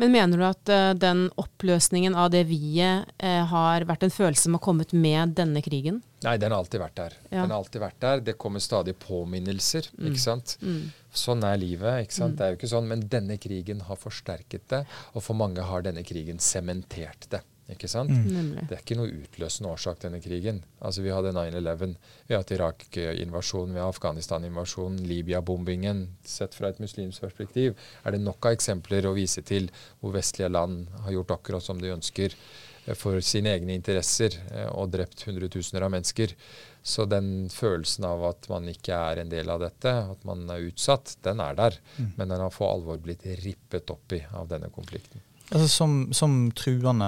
Men 0.00 0.12
mener 0.14 0.40
du 0.40 0.44
at 0.46 0.70
uh, 0.72 0.90
den 0.98 1.26
oppløsningen 1.40 2.16
av 2.18 2.30
det 2.34 2.44
vi-et 2.48 3.06
uh, 3.22 3.44
har 3.50 3.86
vært 3.88 4.06
en 4.06 4.14
følelse 4.14 4.48
som 4.48 4.56
har 4.56 4.62
kommet 4.64 4.94
med 4.96 5.36
denne 5.38 5.62
krigen? 5.64 6.00
Nei, 6.24 6.36
den 6.40 6.54
har 6.54 6.64
alltid 6.64 6.82
vært 6.82 6.96
der. 6.98 7.16
Ja. 7.28 7.42
Den 7.42 7.52
har 7.52 7.58
alltid 7.60 7.82
vært 7.84 8.00
der. 8.02 8.22
Det 8.26 8.36
kommer 8.40 8.62
stadig 8.64 8.96
påminnelser. 9.02 9.90
Mm. 9.98 10.10
ikke 10.10 10.22
sant? 10.24 10.56
Mm. 10.64 10.84
Sånn 11.24 11.44
er 11.46 11.60
livet. 11.60 12.06
ikke 12.06 12.18
sant? 12.18 12.34
Mm. 12.34 12.38
Det 12.38 12.46
er 12.46 12.52
jo 12.54 12.60
ikke 12.60 12.72
sånn, 12.74 12.90
Men 12.90 13.08
denne 13.12 13.38
krigen 13.42 13.84
har 13.88 14.00
forsterket 14.00 14.68
det, 14.72 14.84
og 15.12 15.26
for 15.26 15.38
mange 15.38 15.62
har 15.62 15.84
denne 15.86 16.06
krigen 16.06 16.40
sementert 16.42 17.28
det. 17.34 17.44
Ikke 17.72 17.88
sant? 17.88 18.12
Mm. 18.12 18.66
Det 18.68 18.76
er 18.76 18.82
ikke 18.82 18.96
noe 18.98 19.12
utløsende 19.22 19.70
årsak, 19.72 20.02
denne 20.02 20.20
krigen. 20.20 20.60
Altså 20.84 21.00
Vi 21.04 21.12
hadde 21.14 21.32
9-11, 21.32 21.94
vi 22.28 22.34
har 22.34 22.42
hatt 22.42 22.52
Irak-invasjonen, 22.52 23.72
vi 23.72 23.80
har 23.80 23.94
Afghanistan-invasjonen, 23.94 25.00
Libya-bombingen. 25.08 26.04
Sett 26.28 26.56
fra 26.56 26.68
et 26.68 26.82
muslimsk 26.82 27.24
perspektiv 27.24 27.72
er 28.04 28.12
det 28.12 28.20
nok 28.20 28.50
av 28.50 28.58
eksempler 28.58 29.08
å 29.08 29.16
vise 29.16 29.44
til 29.48 29.70
hvor 30.02 30.12
vestlige 30.18 30.52
land 30.52 30.92
har 31.06 31.16
gjort 31.16 31.38
akkurat 31.38 31.64
som 31.64 31.80
de 31.80 31.94
ønsker 31.94 32.36
eh, 32.36 32.92
for 32.92 33.24
sine 33.24 33.56
egne 33.56 33.78
interesser 33.80 34.36
eh, 34.52 34.68
og 34.68 34.92
drept 34.92 35.24
hundretusener 35.24 35.88
av 35.88 35.96
mennesker. 35.96 36.36
Så 36.84 37.08
den 37.08 37.48
følelsen 37.48 38.04
av 38.04 38.26
at 38.28 38.44
man 38.52 38.68
ikke 38.68 38.92
er 38.92 39.22
en 39.22 39.32
del 39.32 39.48
av 39.48 39.64
dette, 39.64 39.88
at 40.12 40.28
man 40.28 40.44
er 40.52 40.68
utsatt, 40.68 41.16
den 41.24 41.40
er 41.40 41.56
der. 41.56 41.80
Mm. 41.96 42.10
Men 42.18 42.34
den 42.34 42.44
har 42.44 42.52
for 42.52 42.76
alvor 42.76 43.00
blitt 43.00 43.24
rippet 43.40 43.88
opp 43.94 44.12
i 44.12 44.20
av 44.36 44.52
denne 44.52 44.68
konflikten. 44.68 45.24
Altså 45.54 45.68
som, 45.70 45.92
som 46.16 46.32
truende 46.56 47.06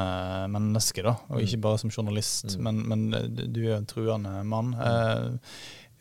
menneske, 0.52 1.02
da, 1.02 1.16
og 1.28 1.40
ikke 1.42 1.56
Mm. 1.58 1.64
bare 1.64 1.78
som 1.82 1.90
journalist, 1.90 2.56
Mm. 2.56 2.62
men, 2.62 2.82
men 3.10 3.52
du 3.52 3.60
er 3.66 3.76
en 3.76 3.86
truende 3.90 4.44
mann. 4.46 4.74
Eh, 4.78 5.32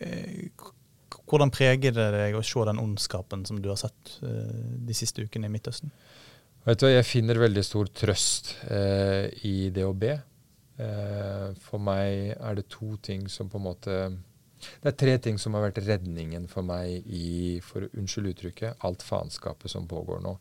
eh, 0.05 0.49
hvordan 1.25 1.49
preger 1.51 1.91
det 1.95 2.11
deg 2.13 2.35
å 2.37 2.43
se 2.45 2.65
den 2.69 2.77
ondskapen 2.83 3.45
som 3.47 3.61
du 3.61 3.69
har 3.71 3.77
sett 3.81 4.19
eh, 4.21 4.53
de 4.85 4.93
siste 4.93 5.25
ukene 5.25 5.49
i 5.49 5.53
Midtøsten? 5.55 5.89
Vet 6.65 6.79
du, 6.79 6.85
hva, 6.85 6.93
Jeg 6.95 7.05
finner 7.05 7.35
veldig 7.41 7.63
stor 7.65 7.85
trøst 7.93 8.53
eh, 8.69 9.29
i 9.45 9.69
det 9.73 9.83
å 9.85 9.93
be. 9.97 10.15
Eh, 10.77 11.53
for 11.65 11.79
meg 11.79 12.35
er 12.37 12.55
det 12.55 12.67
to 12.69 12.97
ting 13.01 13.27
som 13.31 13.49
på 13.49 13.57
en 13.57 13.63
måte 13.63 13.97
Det 14.83 14.89
er 14.89 14.97
tre 14.97 15.17
ting 15.21 15.37
som 15.37 15.53
har 15.53 15.61
vært 15.71 15.83
redningen 15.85 16.47
for 16.49 16.63
meg 16.65 17.05
i, 17.05 17.59
for 17.61 17.85
unnskyld 17.93 18.31
uttrykket, 18.33 18.77
alt 18.83 19.03
faenskapet 19.05 19.69
som 19.69 19.85
pågår 19.87 20.21
nå. 20.23 20.37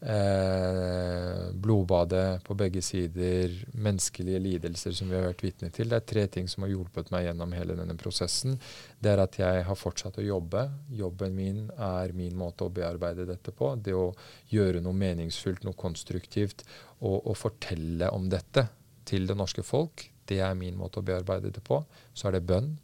Eh, 0.00 1.50
blodbadet 1.52 2.44
på 2.44 2.54
begge 2.54 2.82
sider, 2.82 3.50
menneskelige 3.72 4.38
lidelser 4.38 4.94
som 4.94 5.10
vi 5.10 5.16
har 5.18 5.24
vært 5.26 5.42
vitne 5.42 5.70
til. 5.74 5.90
Det 5.90 5.98
er 5.98 6.06
tre 6.06 6.24
ting 6.30 6.46
som 6.46 6.62
har 6.62 6.70
hjulpet 6.70 7.10
meg 7.10 7.24
gjennom 7.26 7.54
hele 7.56 7.74
denne 7.74 7.96
prosessen. 7.98 8.54
Det 9.02 9.10
er 9.10 9.24
at 9.24 9.40
jeg 9.40 9.64
har 9.66 9.80
fortsatt 9.80 10.20
å 10.22 10.26
jobbe. 10.26 10.68
Jobben 10.94 11.34
min 11.34 11.64
er 11.74 12.14
min 12.14 12.38
måte 12.38 12.68
å 12.68 12.74
bearbeide 12.74 13.26
dette 13.26 13.50
på. 13.50 13.72
Det 13.74 13.96
å 13.96 14.12
gjøre 14.54 14.84
noe 14.84 14.94
meningsfullt, 14.94 15.66
noe 15.66 15.74
konstruktivt, 15.78 16.62
og, 17.00 17.18
og 17.26 17.34
fortelle 17.38 18.12
om 18.14 18.30
dette 18.30 18.68
til 19.08 19.26
det 19.26 19.34
norske 19.38 19.66
folk. 19.66 20.06
Det 20.30 20.38
er 20.44 20.54
min 20.54 20.78
måte 20.78 21.02
å 21.02 21.06
bearbeide 21.06 21.50
det 21.50 21.64
på. 21.66 21.82
Så 22.14 22.28
er 22.28 22.38
det 22.38 22.46
bønn, 22.46 22.76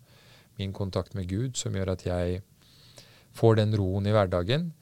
min 0.59 0.75
kontakt 0.75 1.15
med 1.15 1.31
Gud, 1.31 1.55
som 1.61 1.75
gjør 1.79 1.95
at 1.95 2.09
jeg 2.09 2.43
får 3.39 3.61
den 3.63 3.79
roen 3.79 4.11
i 4.11 4.15
hverdagen. 4.15 4.73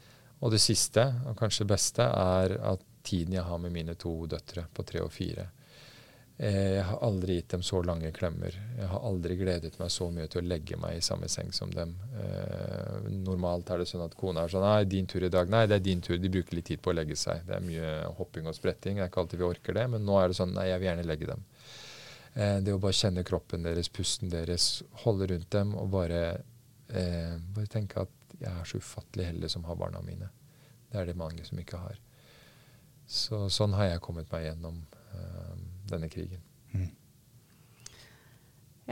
Og 0.43 0.51
det 0.51 0.61
siste, 0.63 1.05
og 1.31 1.37
kanskje 1.39 1.69
beste, 1.71 2.03
er 2.03 2.57
at 2.73 2.81
tiden 3.07 3.35
jeg 3.37 3.47
har 3.47 3.59
med 3.63 3.75
mine 3.75 3.95
to 3.99 4.27
døtre 4.31 4.67
på 4.75 4.85
tre 4.87 5.03
og 5.03 5.13
fire. 5.15 5.49
Eh, 6.39 6.73
Jeg 6.79 6.85
har 6.89 6.99
aldri 7.07 7.37
gitt 7.37 7.53
dem 7.53 7.63
så 7.63 7.83
lange 7.87 8.11
klemmer. 8.15 8.55
Jeg 8.79 8.89
har 8.91 9.05
aldri 9.07 9.37
gledet 9.39 9.79
meg 9.79 9.91
så 9.95 10.09
mye 10.11 10.27
til 10.31 10.43
å 10.43 10.49
legge 10.49 10.79
meg 10.81 10.97
i 10.99 11.05
samme 11.05 11.29
seng 11.31 11.53
som 11.55 11.71
dem. 11.71 11.93
Eh, 12.19 13.11
normalt 13.23 13.71
er 13.71 13.83
det 13.83 13.89
sånn 13.91 14.03
at 14.07 14.17
kona 14.19 14.43
er 14.43 14.49
sånn 14.55 14.65
Nei, 14.67 14.85
din 14.85 15.07
tur 15.07 15.23
i 15.23 15.31
dag. 15.31 15.51
Nei, 15.53 15.67
det 15.71 15.77
er 15.79 15.85
din 15.87 16.01
tur. 16.03 16.19
De 16.19 16.33
bruker 16.33 16.57
litt 16.59 16.67
tid 16.73 16.83
på 16.83 16.91
å 16.91 16.97
legge 16.97 17.17
seg. 17.17 17.45
Det 17.47 17.55
er 17.59 17.67
mye 17.67 17.93
hopping 18.19 18.49
og 18.51 18.57
spretting. 18.59 18.97
Det 18.97 19.05
er 19.05 19.13
ikke 19.13 19.23
alltid 19.23 19.39
vi 19.45 19.51
orker 19.51 19.79
det. 19.79 19.87
Men 19.95 20.07
nå 20.09 20.19
er 20.19 20.33
det 20.33 20.39
sånn 20.41 20.55
Nei, 20.57 20.71
jeg 20.73 20.81
vil 20.83 20.91
gjerne 20.91 21.07
legge 21.07 21.31
dem. 21.31 21.45
Eh, 22.35 22.59
det 22.65 22.75
å 22.75 22.81
bare 22.83 22.97
kjenne 22.97 23.27
kroppen 23.29 23.63
deres, 23.69 23.93
pusten 23.93 24.33
deres, 24.33 24.71
holde 25.05 25.29
rundt 25.31 25.51
dem 25.53 25.77
og 25.79 25.91
bare, 25.93 26.23
eh, 26.89 27.37
bare 27.55 27.71
tenke 27.71 28.03
at 28.07 28.11
jeg 28.43 28.53
er 28.53 28.69
så 28.69 28.81
ufattelig 28.83 29.29
heldig 29.31 29.51
som 29.53 29.67
har 29.69 29.79
barna 29.79 30.01
mine. 30.05 30.29
Det 30.91 31.01
er 31.01 31.09
det 31.09 31.19
mange 31.19 31.45
som 31.47 31.61
ikke 31.61 31.81
har. 31.81 31.99
Så 33.09 33.47
sånn 33.53 33.75
har 33.77 33.91
jeg 33.91 34.03
kommet 34.05 34.31
meg 34.33 34.47
gjennom 34.49 34.83
uh, 35.15 35.55
denne 35.91 36.11
krigen. 36.13 36.43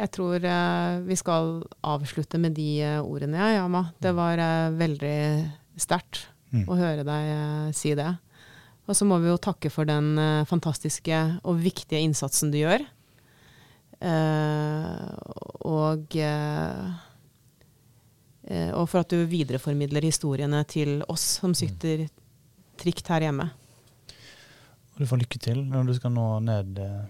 Jeg 0.00 0.10
tror 0.14 0.38
uh, 0.46 1.00
vi 1.04 1.16
skal 1.18 1.60
avslutte 1.84 2.38
med 2.40 2.54
de 2.56 2.68
uh, 2.86 3.00
ordene, 3.02 3.40
ja, 3.40 3.60
Yama. 3.60 3.88
Det 4.00 4.14
var 4.16 4.42
veldig 4.76 5.16
sterkt 5.80 6.28
Mm. 6.50 6.64
å 6.66 6.74
høre 6.74 7.04
deg 7.06 7.74
si 7.78 7.92
det. 7.94 8.08
Og 8.90 8.96
så 8.98 9.06
må 9.06 9.20
vi 9.22 9.28
jo 9.30 9.36
takke 9.38 9.70
for 9.70 9.86
den 9.86 10.18
fantastiske 10.50 11.14
og 11.46 11.60
viktige 11.62 12.00
innsatsen 12.02 12.50
du 12.50 12.56
gjør. 12.58 12.82
Eh, 14.00 15.10
og 15.68 16.16
og 18.50 18.88
for 18.90 19.04
at 19.04 19.12
du 19.12 19.28
videreformidler 19.30 20.08
historiene 20.08 20.64
til 20.66 21.04
oss 21.12 21.36
som 21.38 21.52
sitter 21.54 22.08
trygt 22.80 23.12
her 23.12 23.28
hjemme. 23.28 23.46
Du 25.00 25.06
får 25.08 25.22
lykke 25.22 25.38
til 25.40 25.62
når 25.64 25.86
du 25.88 25.94
skal 25.96 26.12
nå 26.12 26.26
ned, 26.44 26.76
eh, 26.78 27.04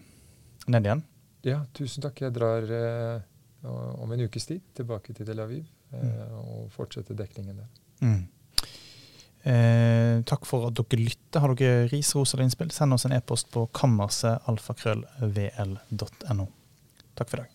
ned 0.70 0.84
igjen. 0.86 1.02
Ja, 1.46 1.60
tusen 1.74 2.02
takk. 2.04 2.20
Jeg 2.22 2.34
drar 2.36 2.62
eh, 2.62 3.20
om 3.66 4.12
en 4.12 4.20
ukes 4.26 4.46
tid 4.46 4.60
tilbake 4.76 5.12
til 5.16 5.26
Tel 5.26 5.40
Aviv 5.42 5.64
eh, 5.96 6.34
og 6.38 6.70
fortsetter 6.74 7.14
dekningen 7.18 7.56
der. 7.62 7.70
Mm. 8.04 8.22
Eh, 9.40 10.22
takk 10.28 10.42
for 10.46 10.66
at 10.68 10.74
dere 10.78 10.98
lytter. 11.00 11.40
Har 11.42 11.50
dere 11.58 11.88
ris, 11.90 12.14
ros 12.14 12.34
eller 12.34 12.44
innspill, 12.46 12.70
send 12.74 12.94
oss 12.94 13.06
en 13.08 13.16
e-post 13.16 13.46
på 13.54 13.60
kammersetalfakrøllvl.no. 13.80 16.46
Takk 17.18 17.28
for 17.28 17.36
i 17.38 17.40
dag. 17.42 17.50